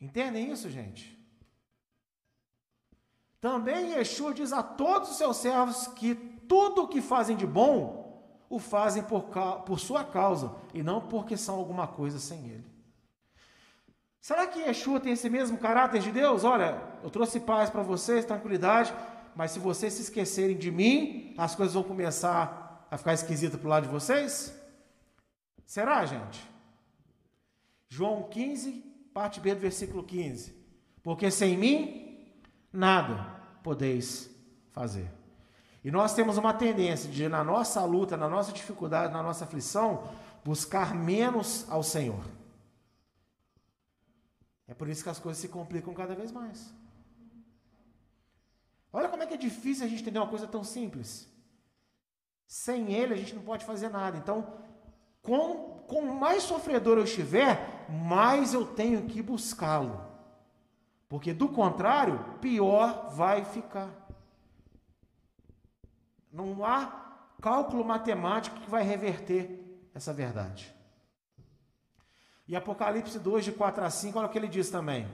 [0.00, 1.18] Entendem isso, gente?
[3.40, 8.01] Também Yeshua diz a todos os seus servos que tudo o que fazem de bom
[8.52, 9.22] o fazem por,
[9.64, 12.66] por sua causa e não porque são alguma coisa sem ele.
[14.20, 16.44] Será que Yeshua tem esse mesmo caráter de Deus?
[16.44, 18.92] Olha, eu trouxe paz para vocês, tranquilidade,
[19.34, 23.66] mas se vocês se esquecerem de mim, as coisas vão começar a ficar esquisitas para
[23.66, 24.54] o lado de vocês?
[25.64, 26.46] Será, gente?
[27.88, 28.70] João 15,
[29.14, 30.54] parte B do versículo 15.
[31.02, 32.36] Porque sem mim,
[32.70, 34.30] nada podeis
[34.72, 35.21] fazer.
[35.84, 40.08] E nós temos uma tendência de, na nossa luta, na nossa dificuldade, na nossa aflição,
[40.44, 42.24] buscar menos ao Senhor.
[44.68, 46.72] É por isso que as coisas se complicam cada vez mais.
[48.92, 51.28] Olha como é que é difícil a gente entender uma coisa tão simples.
[52.46, 54.18] Sem Ele a gente não pode fazer nada.
[54.18, 54.54] Então,
[55.22, 60.00] com, com mais sofredor eu estiver, mais eu tenho que buscá-lo.
[61.08, 64.01] Porque do contrário, pior vai ficar.
[66.32, 67.02] Não há
[67.40, 69.60] cálculo matemático que vai reverter
[69.94, 70.72] essa verdade.
[72.48, 75.06] E Apocalipse 2, de 4 a 5, olha o que ele diz também.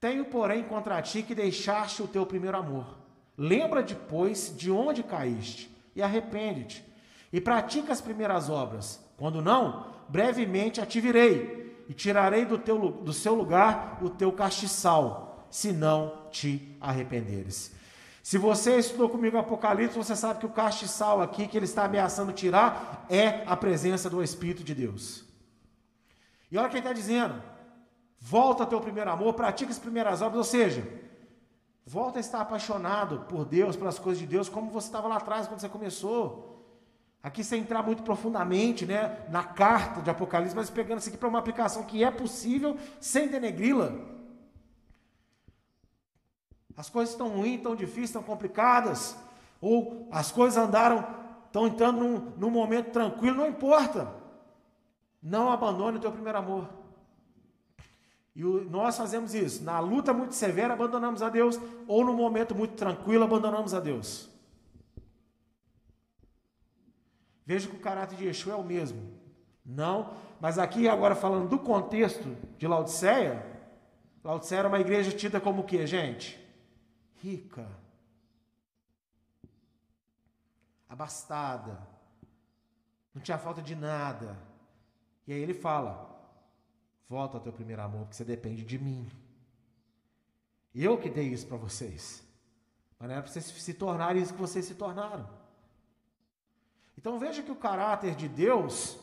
[0.00, 2.98] Tenho, porém, contra ti que deixaste o teu primeiro amor.
[3.36, 6.84] Lembra depois de onde caíste e arrepende-te.
[7.32, 9.00] E pratica as primeiras obras.
[9.16, 15.72] Quando não, brevemente ativirei e tirarei do, teu, do seu lugar o teu castiçal, se
[15.72, 17.74] não te arrependeres.
[18.26, 22.32] Se você estudou comigo Apocalipse, você sabe que o castiçal aqui que ele está ameaçando
[22.32, 25.24] tirar é a presença do Espírito de Deus.
[26.50, 27.40] E olha quem está dizendo:
[28.18, 30.84] volta ao teu primeiro amor, pratica as primeiras obras, ou seja,
[31.86, 35.46] volta a estar apaixonado por Deus, pelas coisas de Deus, como você estava lá atrás
[35.46, 36.66] quando você começou.
[37.22, 41.28] Aqui sem entrar muito profundamente né, na carta de Apocalipse, mas pegando isso aqui para
[41.28, 44.15] uma aplicação que é possível sem denegri-la.
[46.76, 49.16] As coisas estão ruins, estão difíceis, estão complicadas.
[49.60, 51.06] Ou as coisas andaram,
[51.46, 54.12] estão entrando num, num momento tranquilo, não importa.
[55.22, 56.68] Não abandone o teu primeiro amor.
[58.34, 59.64] E nós fazemos isso.
[59.64, 61.58] Na luta muito severa, abandonamos a Deus.
[61.88, 64.28] Ou no momento muito tranquilo, abandonamos a Deus.
[67.46, 69.00] Veja que o caráter de Yeshua é o mesmo.
[69.64, 70.10] Não,
[70.40, 73.44] mas aqui agora falando do contexto de Laodiceia,
[74.22, 76.45] Laodiceia era uma igreja tida como o que, gente?
[77.22, 77.68] Rica,
[80.88, 81.86] abastada,
[83.14, 84.36] não tinha falta de nada.
[85.26, 86.14] E aí ele fala:
[87.08, 89.08] volta ao teu primeiro amor, porque você depende de mim.
[90.74, 92.22] Eu que dei isso para vocês.
[92.98, 95.28] Mas não era para vocês se tornarem isso que vocês se tornaram.
[96.96, 98.98] Então veja que o caráter de Deus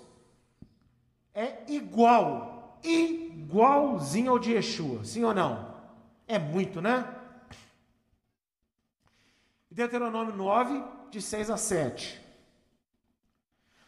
[1.33, 5.73] é igual, igualzinho ao de Yeshua, sim ou não?
[6.27, 7.22] É muito, né?
[9.73, 12.21] Deuteronômio 9, de 6 a 7.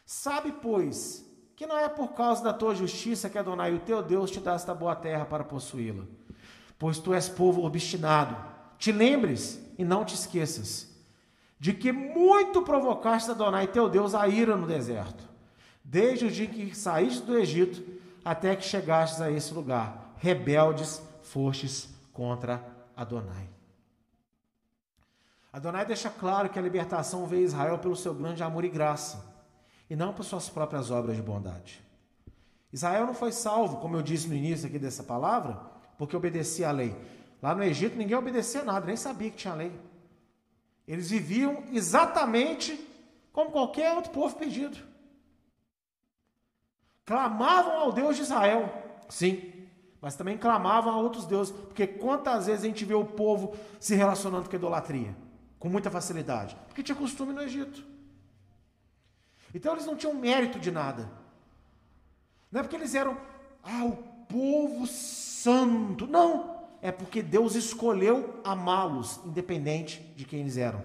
[0.03, 1.23] Sabe, pois,
[1.55, 4.55] que não é por causa da tua justiça que Adonai, o teu Deus, te dá
[4.55, 6.03] esta boa terra para possuí-la,
[6.79, 8.35] pois tu és povo obstinado.
[8.79, 10.91] Te lembres e não te esqueças
[11.59, 15.23] de que muito provocaste Adonai, teu Deus, a ira no deserto,
[15.83, 17.83] desde o dia que saíste do Egito
[18.23, 20.15] até que chegastes a esse lugar.
[20.17, 22.63] Rebeldes fostes contra
[22.95, 23.54] Adonai.
[25.55, 29.23] Adonai deixa claro que a libertação veio a Israel pelo seu grande amor e graça,
[29.89, 31.81] e não por suas próprias obras de bondade.
[32.73, 35.57] Israel não foi salvo, como eu disse no início aqui dessa palavra,
[35.97, 36.93] porque obedecia à lei.
[37.41, 39.71] Lá no Egito ninguém obedecia nada, nem sabia que tinha lei.
[40.85, 42.77] Eles viviam exatamente
[43.31, 44.77] como qualquer outro povo perdido.
[47.05, 48.73] Clamavam ao Deus de Israel,
[49.07, 49.53] sim,
[50.01, 53.95] mas também clamavam a outros deuses, porque quantas vezes a gente vê o povo se
[53.95, 55.23] relacionando com idolatria?
[55.59, 56.55] Com muita facilidade.
[56.67, 57.85] Porque tinha costume no Egito.
[59.53, 61.09] Então eles não tinham mérito de nada.
[62.51, 63.17] Não é porque eles eram,
[63.63, 63.95] ah, o
[64.27, 66.05] povo santo.
[66.07, 66.55] Não.
[66.81, 70.83] É porque Deus escolheu amá-los, independente de quem eles eram.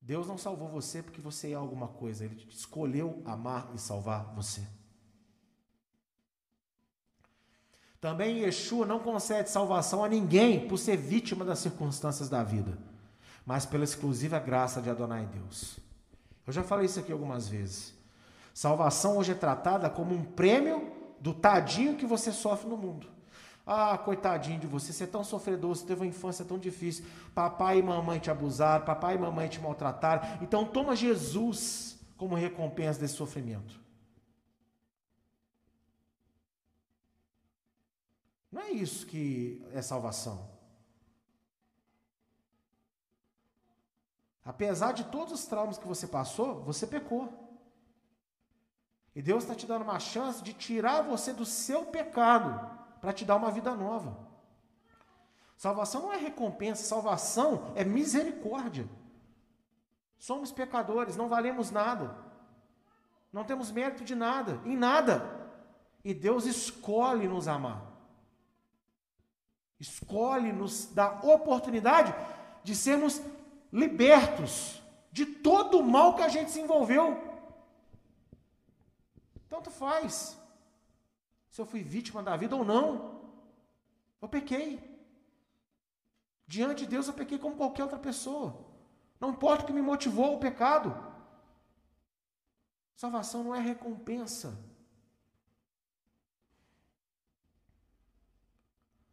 [0.00, 2.24] Deus não salvou você porque você é alguma coisa.
[2.24, 4.62] Ele escolheu amar e salvar você.
[8.00, 12.78] Também Yeshua não concede salvação a ninguém por ser vítima das circunstâncias da vida,
[13.44, 15.78] mas pela exclusiva graça de Adonai Deus.
[16.46, 17.94] Eu já falei isso aqui algumas vezes.
[18.54, 20.90] Salvação hoje é tratada como um prêmio
[21.20, 23.06] do tadinho que você sofre no mundo.
[23.66, 27.04] Ah, coitadinho de você, você é tão sofredor, você teve uma infância tão difícil.
[27.34, 30.38] Papai e mamãe te abusaram, papai e mamãe te maltrataram.
[30.42, 33.79] Então toma Jesus como recompensa desse sofrimento.
[38.50, 40.48] Não é isso que é salvação.
[44.44, 47.32] Apesar de todos os traumas que você passou, você pecou.
[49.14, 52.68] E Deus está te dando uma chance de tirar você do seu pecado
[53.00, 54.16] para te dar uma vida nova.
[55.56, 58.88] Salvação não é recompensa, salvação é misericórdia.
[60.18, 62.16] Somos pecadores, não valemos nada.
[63.32, 65.38] Não temos mérito de nada, em nada.
[66.02, 67.89] E Deus escolhe nos amar
[69.80, 72.14] escolhe nos dá oportunidade
[72.62, 73.20] de sermos
[73.72, 77.18] libertos de todo o mal que a gente se envolveu.
[79.48, 80.38] Tanto faz
[81.50, 83.20] se eu fui vítima da vida ou não.
[84.20, 84.78] Eu pequei.
[86.46, 88.64] Diante de Deus eu pequei como qualquer outra pessoa.
[89.18, 90.96] Não importa o que me motivou o pecado.
[92.94, 94.56] Salvação não é recompensa.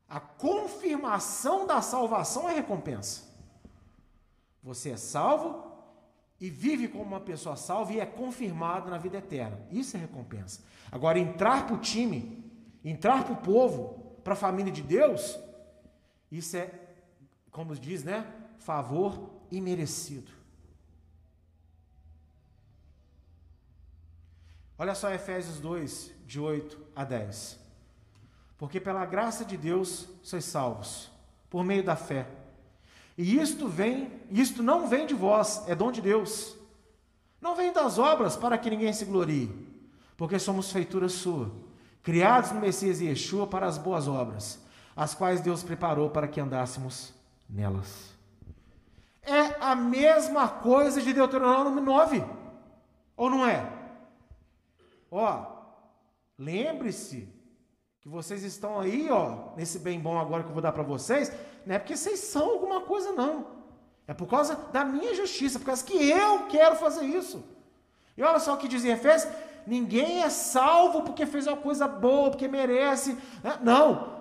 [0.09, 3.23] A confirmação da salvação é recompensa.
[4.63, 5.67] Você é salvo
[6.39, 9.59] e vive como uma pessoa salva e é confirmado na vida eterna.
[9.71, 10.61] Isso é recompensa.
[10.91, 12.51] Agora, entrar para o time,
[12.83, 15.37] entrar para o povo, para a família de Deus,
[16.31, 16.71] isso é,
[17.51, 18.25] como diz, né?
[18.59, 20.31] Favor imerecido.
[24.77, 27.66] Olha só Efésios 2, de 8 a 10.
[28.57, 31.11] Porque pela graça de Deus sois salvos,
[31.49, 32.27] por meio da fé.
[33.17, 36.55] E isto vem, isto não vem de vós, é dom de Deus.
[37.39, 39.51] Não vem das obras para que ninguém se glorie,
[40.15, 41.51] porque somos feitura sua,
[42.01, 44.59] criados no Messias e Yeshua para as boas obras,
[44.95, 47.13] as quais Deus preparou para que andássemos
[47.47, 48.15] nelas.
[49.21, 52.23] É a mesma coisa de Deuteronômio 9,
[53.15, 53.71] ou não é?
[55.11, 55.45] Ó,
[56.37, 57.36] lembre-se
[58.07, 61.29] que vocês estão aí, ó, nesse bem bom agora que eu vou dar para vocês,
[61.65, 63.45] não é porque vocês são alguma coisa, não.
[64.07, 67.43] É por causa da minha justiça, por causa que eu quero fazer isso.
[68.15, 69.29] E olha só o que diz em Efésios:
[69.65, 73.13] ninguém é salvo porque fez uma coisa boa, porque merece.
[73.43, 73.59] Né?
[73.61, 74.15] Não.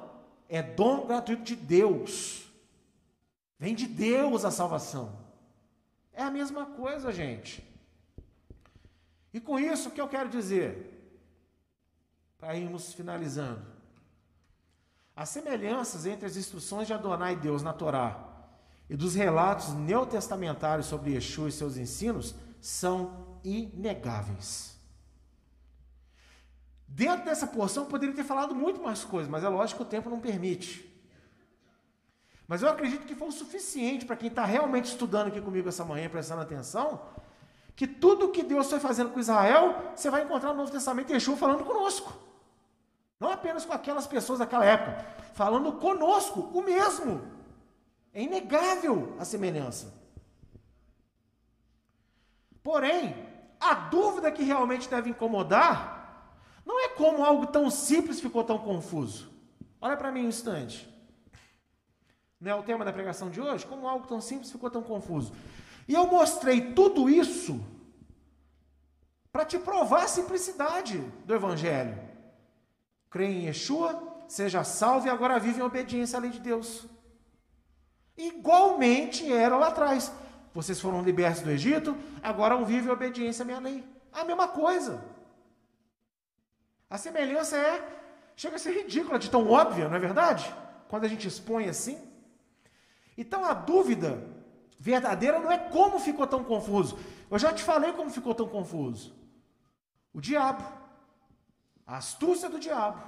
[0.49, 2.51] É dom gratuito de Deus.
[3.57, 5.17] Vem de Deus a salvação.
[6.13, 7.63] É a mesma coisa, gente.
[9.33, 10.93] E com isso, o que eu quero dizer?
[12.37, 13.76] Para irmos finalizando.
[15.17, 18.23] As semelhanças entre as instruções de Adonai Deus na Torá
[18.89, 24.77] e dos relatos neotestamentários sobre Yeshua e seus ensinos são inegáveis.
[26.87, 29.91] Dentro dessa porção eu poderia ter falado muito mais coisas, mas é lógico que o
[29.91, 30.85] tempo não permite.
[32.47, 35.85] Mas eu acredito que foi o suficiente para quem está realmente estudando aqui comigo essa
[35.85, 37.01] manhã, prestando atenção,
[37.75, 41.37] que tudo que Deus foi fazendo com Israel, você vai encontrar no Novo Testamento Yeshua
[41.37, 42.26] falando conosco.
[43.19, 47.23] Não apenas com aquelas pessoas daquela época, falando conosco o mesmo.
[48.13, 49.95] É inegável a semelhança.
[52.63, 53.15] Porém,
[53.61, 55.95] a dúvida que realmente deve incomodar
[56.65, 59.31] não é como algo tão simples ficou tão confuso.
[59.81, 60.93] Olha para mim um instante.
[62.41, 63.65] Não é o tema da pregação de hoje?
[63.65, 65.33] Como algo tão simples ficou tão confuso.
[65.89, 67.65] E eu mostrei tudo isso
[69.33, 72.06] para te provar a simplicidade do Evangelho
[73.17, 73.91] crê em Yeshua,
[74.29, 76.85] seja salvo e agora vive em obediência à lei de Deus.
[78.15, 80.13] Igualmente era lá atrás.
[80.53, 83.83] Vocês foram libertos do Egito, agora vivem em obediência à minha lei.
[84.13, 85.03] A mesma coisa.
[86.91, 87.75] A semelhança é,
[88.37, 90.55] chega a ser ridícula, de tão óbvia, não é verdade?
[90.89, 91.99] Quando a gente expõe assim.
[93.17, 94.23] Então a dúvida
[94.79, 96.99] verdadeira não é como ficou tão confuso.
[97.31, 99.15] Eu já te falei como ficou tão confuso.
[100.13, 100.86] O diabo
[101.87, 103.03] a astúcia do diabo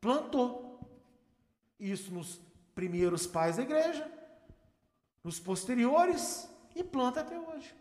[0.00, 0.80] plantou.
[1.78, 2.40] Isso nos
[2.74, 4.10] primeiros pais da igreja,
[5.22, 7.74] nos posteriores e planta até hoje.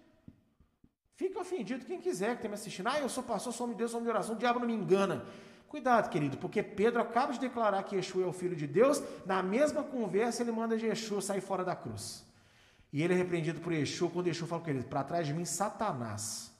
[1.16, 2.88] Fica ofendido quem quiser que esteja me assistindo.
[2.88, 4.68] Ah, eu sou pastor, sou homem de Deus, sou homem de oração, o diabo não
[4.68, 5.26] me engana.
[5.68, 9.42] Cuidado, querido, porque Pedro acaba de declarar que Yeshua é o Filho de Deus, na
[9.42, 12.24] mesma conversa ele manda Yeshua sair fora da cruz.
[12.92, 15.46] E ele é repreendido por Yeshua, quando Yeshua fala com ele, para trás de mim,
[15.46, 16.53] Satanás.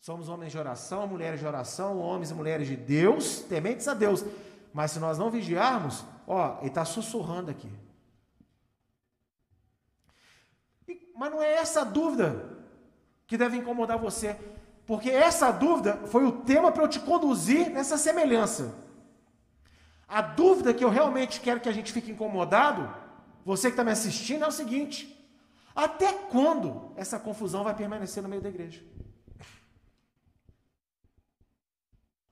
[0.00, 4.24] Somos homens de oração, mulheres de oração, homens e mulheres de Deus, tementes a Deus.
[4.72, 7.70] Mas se nós não vigiarmos, ó, ele está sussurrando aqui.
[10.86, 12.58] E, mas não é essa dúvida
[13.26, 14.36] que deve incomodar você.
[14.86, 18.74] Porque essa dúvida foi o tema para eu te conduzir nessa semelhança.
[20.08, 22.88] A dúvida que eu realmente quero que a gente fique incomodado,
[23.44, 25.14] você que está me assistindo, é o seguinte:
[25.74, 28.82] até quando essa confusão vai permanecer no meio da igreja?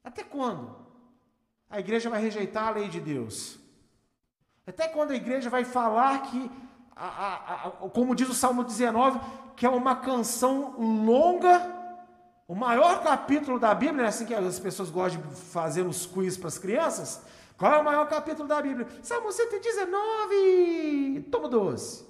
[0.06, 0.74] Até quando?
[1.68, 3.58] A igreja vai rejeitar a lei de Deus?
[4.64, 6.50] Até quando a igreja vai falar que,
[6.94, 9.18] a, a, a, como diz o Salmo 19,
[9.56, 11.74] que é uma canção longa
[12.48, 16.36] o maior capítulo da Bíblia, é assim que as pessoas gostam de fazer os quiz
[16.36, 17.20] para as crianças.
[17.58, 18.86] Qual é o maior capítulo da Bíblia?
[19.02, 22.06] Salmo 119, tomo 12.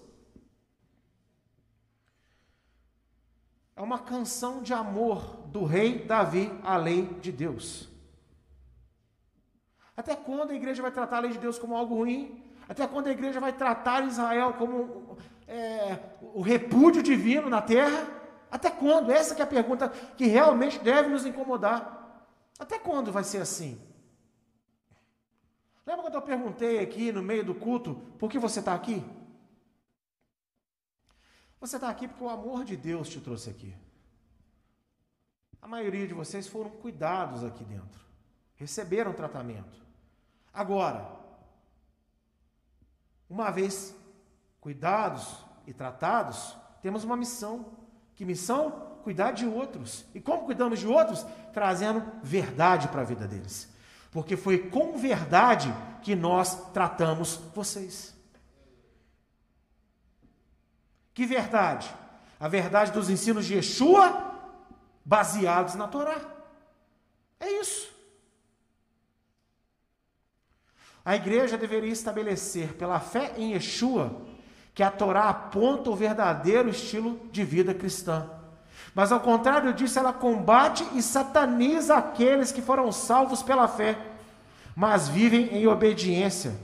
[3.74, 7.88] É uma canção de amor do rei Davi à lei de Deus.
[9.96, 12.44] Até quando a igreja vai tratar a lei de Deus como algo ruim?
[12.68, 15.16] Até quando a igreja vai tratar Israel como
[15.48, 15.98] é,
[16.34, 18.06] o repúdio divino na terra?
[18.50, 19.10] Até quando?
[19.10, 22.26] Essa é a pergunta que realmente deve nos incomodar.
[22.58, 23.80] Até quando vai ser assim?
[25.86, 29.02] Lembra quando eu perguntei aqui no meio do culto, por que você está aqui?
[31.58, 33.85] Você está aqui porque o amor de Deus te trouxe aqui.
[35.66, 38.00] A maioria de vocês foram cuidados aqui dentro,
[38.54, 39.84] receberam tratamento.
[40.54, 41.10] Agora,
[43.28, 43.92] uma vez
[44.60, 47.66] cuidados e tratados, temos uma missão.
[48.14, 49.00] Que missão?
[49.02, 50.04] Cuidar de outros.
[50.14, 51.26] E como cuidamos de outros?
[51.52, 53.68] Trazendo verdade para a vida deles.
[54.12, 58.14] Porque foi com verdade que nós tratamos vocês.
[61.12, 61.92] Que verdade?
[62.38, 64.35] A verdade dos ensinos de Yeshua,
[65.06, 66.20] baseados na Torá.
[67.38, 67.94] É isso.
[71.04, 74.22] A igreja deveria estabelecer, pela fé em Yeshua,
[74.74, 78.28] que a Torá aponta o verdadeiro estilo de vida cristã.
[78.92, 83.96] Mas ao contrário disso, ela combate e sataniza aqueles que foram salvos pela fé,
[84.74, 86.58] mas vivem em obediência,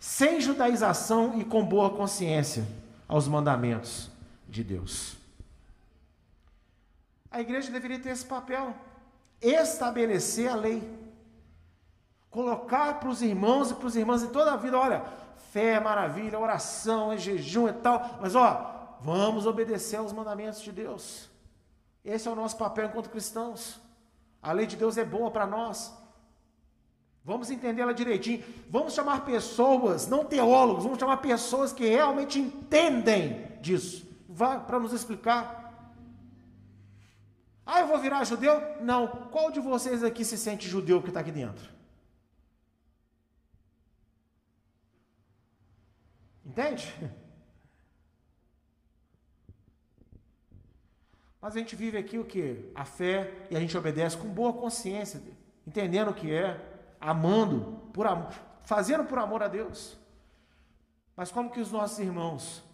[0.00, 2.66] sem judaização e com boa consciência
[3.06, 4.10] aos mandamentos
[4.48, 5.23] de Deus.
[7.34, 8.72] A igreja deveria ter esse papel,
[9.42, 10.88] estabelecer a lei,
[12.30, 15.02] colocar para os irmãos e para os irmãs em toda a vida, olha,
[15.50, 20.70] fé é maravilha, oração, é jejum e tal, mas ó, vamos obedecer aos mandamentos de
[20.70, 21.28] Deus.
[22.04, 23.80] Esse é o nosso papel enquanto cristãos.
[24.40, 25.92] A lei de Deus é boa para nós.
[27.24, 28.44] Vamos entendê-la direitinho.
[28.70, 34.06] Vamos chamar pessoas, não teólogos, vamos chamar pessoas que realmente entendem disso.
[34.68, 35.63] Para nos explicar.
[37.66, 38.60] Ah, eu vou virar judeu?
[38.80, 39.06] Não.
[39.30, 41.72] Qual de vocês aqui se sente judeu que está aqui dentro?
[46.44, 46.94] Entende?
[51.40, 52.70] Mas a gente vive aqui o que?
[52.74, 55.22] A fé e a gente obedece com boa consciência,
[55.66, 56.58] entendendo o que é,
[56.98, 59.98] amando, por amor, fazendo por amor a Deus.
[61.16, 62.64] Mas como que os nossos irmãos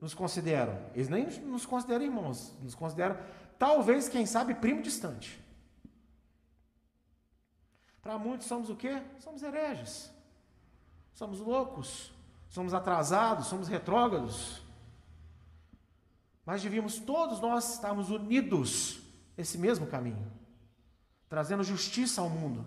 [0.00, 0.76] nos consideram?
[0.92, 3.16] Eles nem nos consideram irmãos, nos consideram
[3.60, 5.40] talvez, quem sabe, primo distante.
[8.02, 9.00] Para muitos somos o quê?
[9.20, 10.10] Somos hereges.
[11.12, 12.12] Somos loucos
[12.50, 14.60] somos atrasados, somos retrógrados.
[16.44, 19.00] Mas devíamos todos nós estarmos unidos
[19.36, 20.30] nesse mesmo caminho,
[21.28, 22.66] trazendo justiça ao mundo.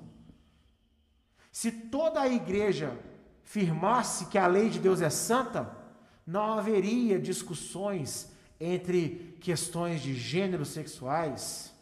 [1.52, 2.98] Se toda a igreja
[3.44, 5.78] firmasse que a lei de Deus é santa,
[6.26, 8.32] não haveria discussões
[8.64, 11.74] entre questões de gêneros sexuais,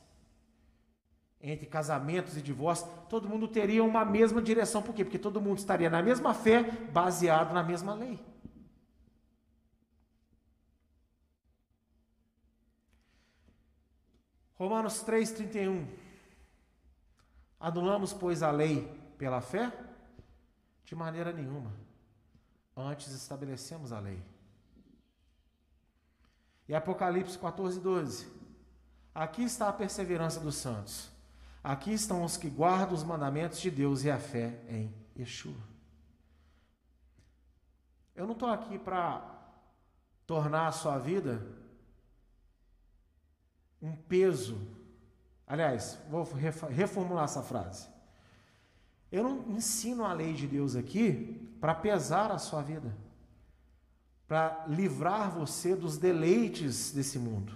[1.39, 4.81] entre casamentos e divórcios, todo mundo teria uma mesma direção.
[4.81, 5.03] Por quê?
[5.03, 8.19] Porque todo mundo estaria na mesma fé, baseado na mesma lei.
[14.55, 15.87] Romanos 3,31.
[17.59, 19.71] Anulamos, pois, a lei pela fé?
[20.83, 21.71] De maneira nenhuma.
[22.75, 24.30] Antes estabelecemos a lei.
[26.67, 28.27] E Apocalipse 14, 12.
[29.13, 31.11] Aqui está a perseverança dos santos
[31.63, 35.53] Aqui estão os que guardam os mandamentos de Deus e a fé em Yeshua.
[38.15, 39.21] Eu não estou aqui para
[40.25, 41.45] tornar a sua vida
[43.79, 44.59] um peso.
[45.45, 47.87] Aliás, vou reformular essa frase.
[49.11, 52.95] Eu não ensino a lei de Deus aqui para pesar a sua vida,
[54.31, 57.51] para livrar você dos deleites desse mundo.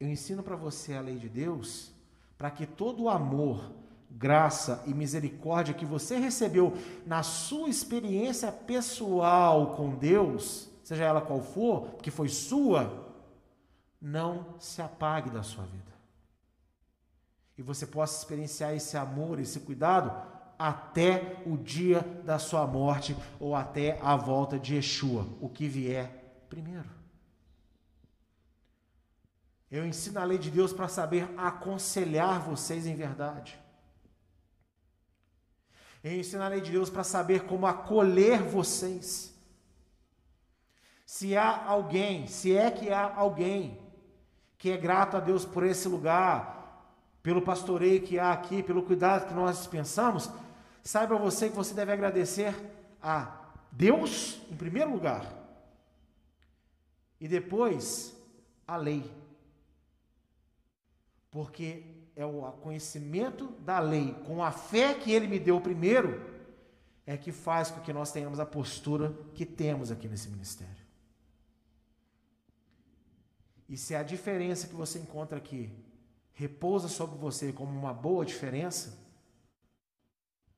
[0.00, 1.92] Eu ensino para você a lei de Deus
[2.36, 3.70] para que todo o amor,
[4.10, 11.40] graça e misericórdia que você recebeu na sua experiência pessoal com Deus, seja ela qual
[11.40, 13.14] for, que foi sua,
[14.02, 15.90] não se apague da sua vida
[17.56, 20.10] e você possa experienciar esse amor, esse cuidado
[20.60, 26.44] até o dia da sua morte ou até a volta de Yeshua, o que vier
[26.50, 26.90] primeiro.
[29.70, 33.58] Eu ensino a lei de Deus para saber aconselhar vocês em verdade.
[36.04, 39.34] Eu ensino a lei de Deus para saber como acolher vocês.
[41.06, 43.80] Se há alguém, se é que há alguém
[44.58, 46.60] que é grato a Deus por esse lugar,
[47.22, 50.30] pelo pastoreio que há aqui, pelo cuidado que nós dispensamos,
[50.82, 52.54] saiba você que você deve agradecer
[53.02, 55.40] a Deus em primeiro lugar
[57.20, 58.16] e depois
[58.66, 59.04] a lei.
[61.30, 61.84] Porque
[62.16, 66.20] é o conhecimento da lei, com a fé que ele me deu primeiro,
[67.06, 70.84] é que faz com que nós tenhamos a postura que temos aqui nesse ministério.
[73.68, 75.72] E se a diferença que você encontra aqui
[76.32, 78.98] repousa sobre você como uma boa diferença,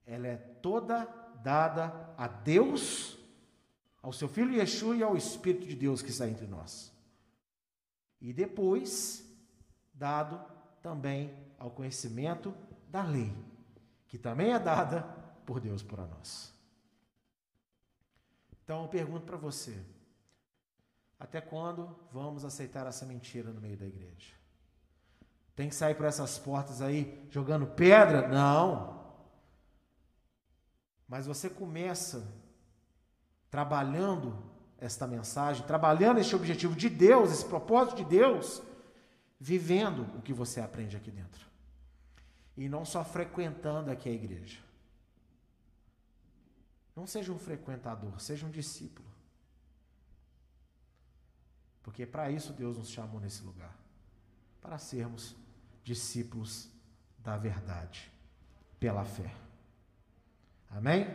[0.06, 1.04] ela é toda
[1.42, 3.18] dada a Deus,
[4.02, 6.92] ao seu Filho Yeshua e ao Espírito de Deus que está entre nós.
[8.20, 9.28] E depois,
[9.92, 10.40] dado
[10.80, 12.54] também ao conhecimento
[12.88, 13.32] da lei,
[14.06, 15.02] que também é dada
[15.44, 16.52] por Deus para nós.
[18.64, 19.76] Então eu pergunto para você:
[21.18, 24.34] até quando vamos aceitar essa mentira no meio da igreja?
[25.54, 28.28] Tem que sair por essas portas aí jogando pedra?
[28.28, 29.01] Não.
[31.12, 32.26] Mas você começa
[33.50, 34.42] trabalhando
[34.78, 38.62] esta mensagem, trabalhando este objetivo de Deus, esse propósito de Deus,
[39.38, 41.46] vivendo o que você aprende aqui dentro.
[42.56, 44.58] E não só frequentando aqui a igreja.
[46.96, 49.06] Não seja um frequentador, seja um discípulo.
[51.82, 53.76] Porque para isso Deus nos chamou nesse lugar
[54.62, 55.36] para sermos
[55.84, 56.70] discípulos
[57.18, 58.10] da verdade,
[58.80, 59.41] pela fé.
[60.76, 61.06] Amém?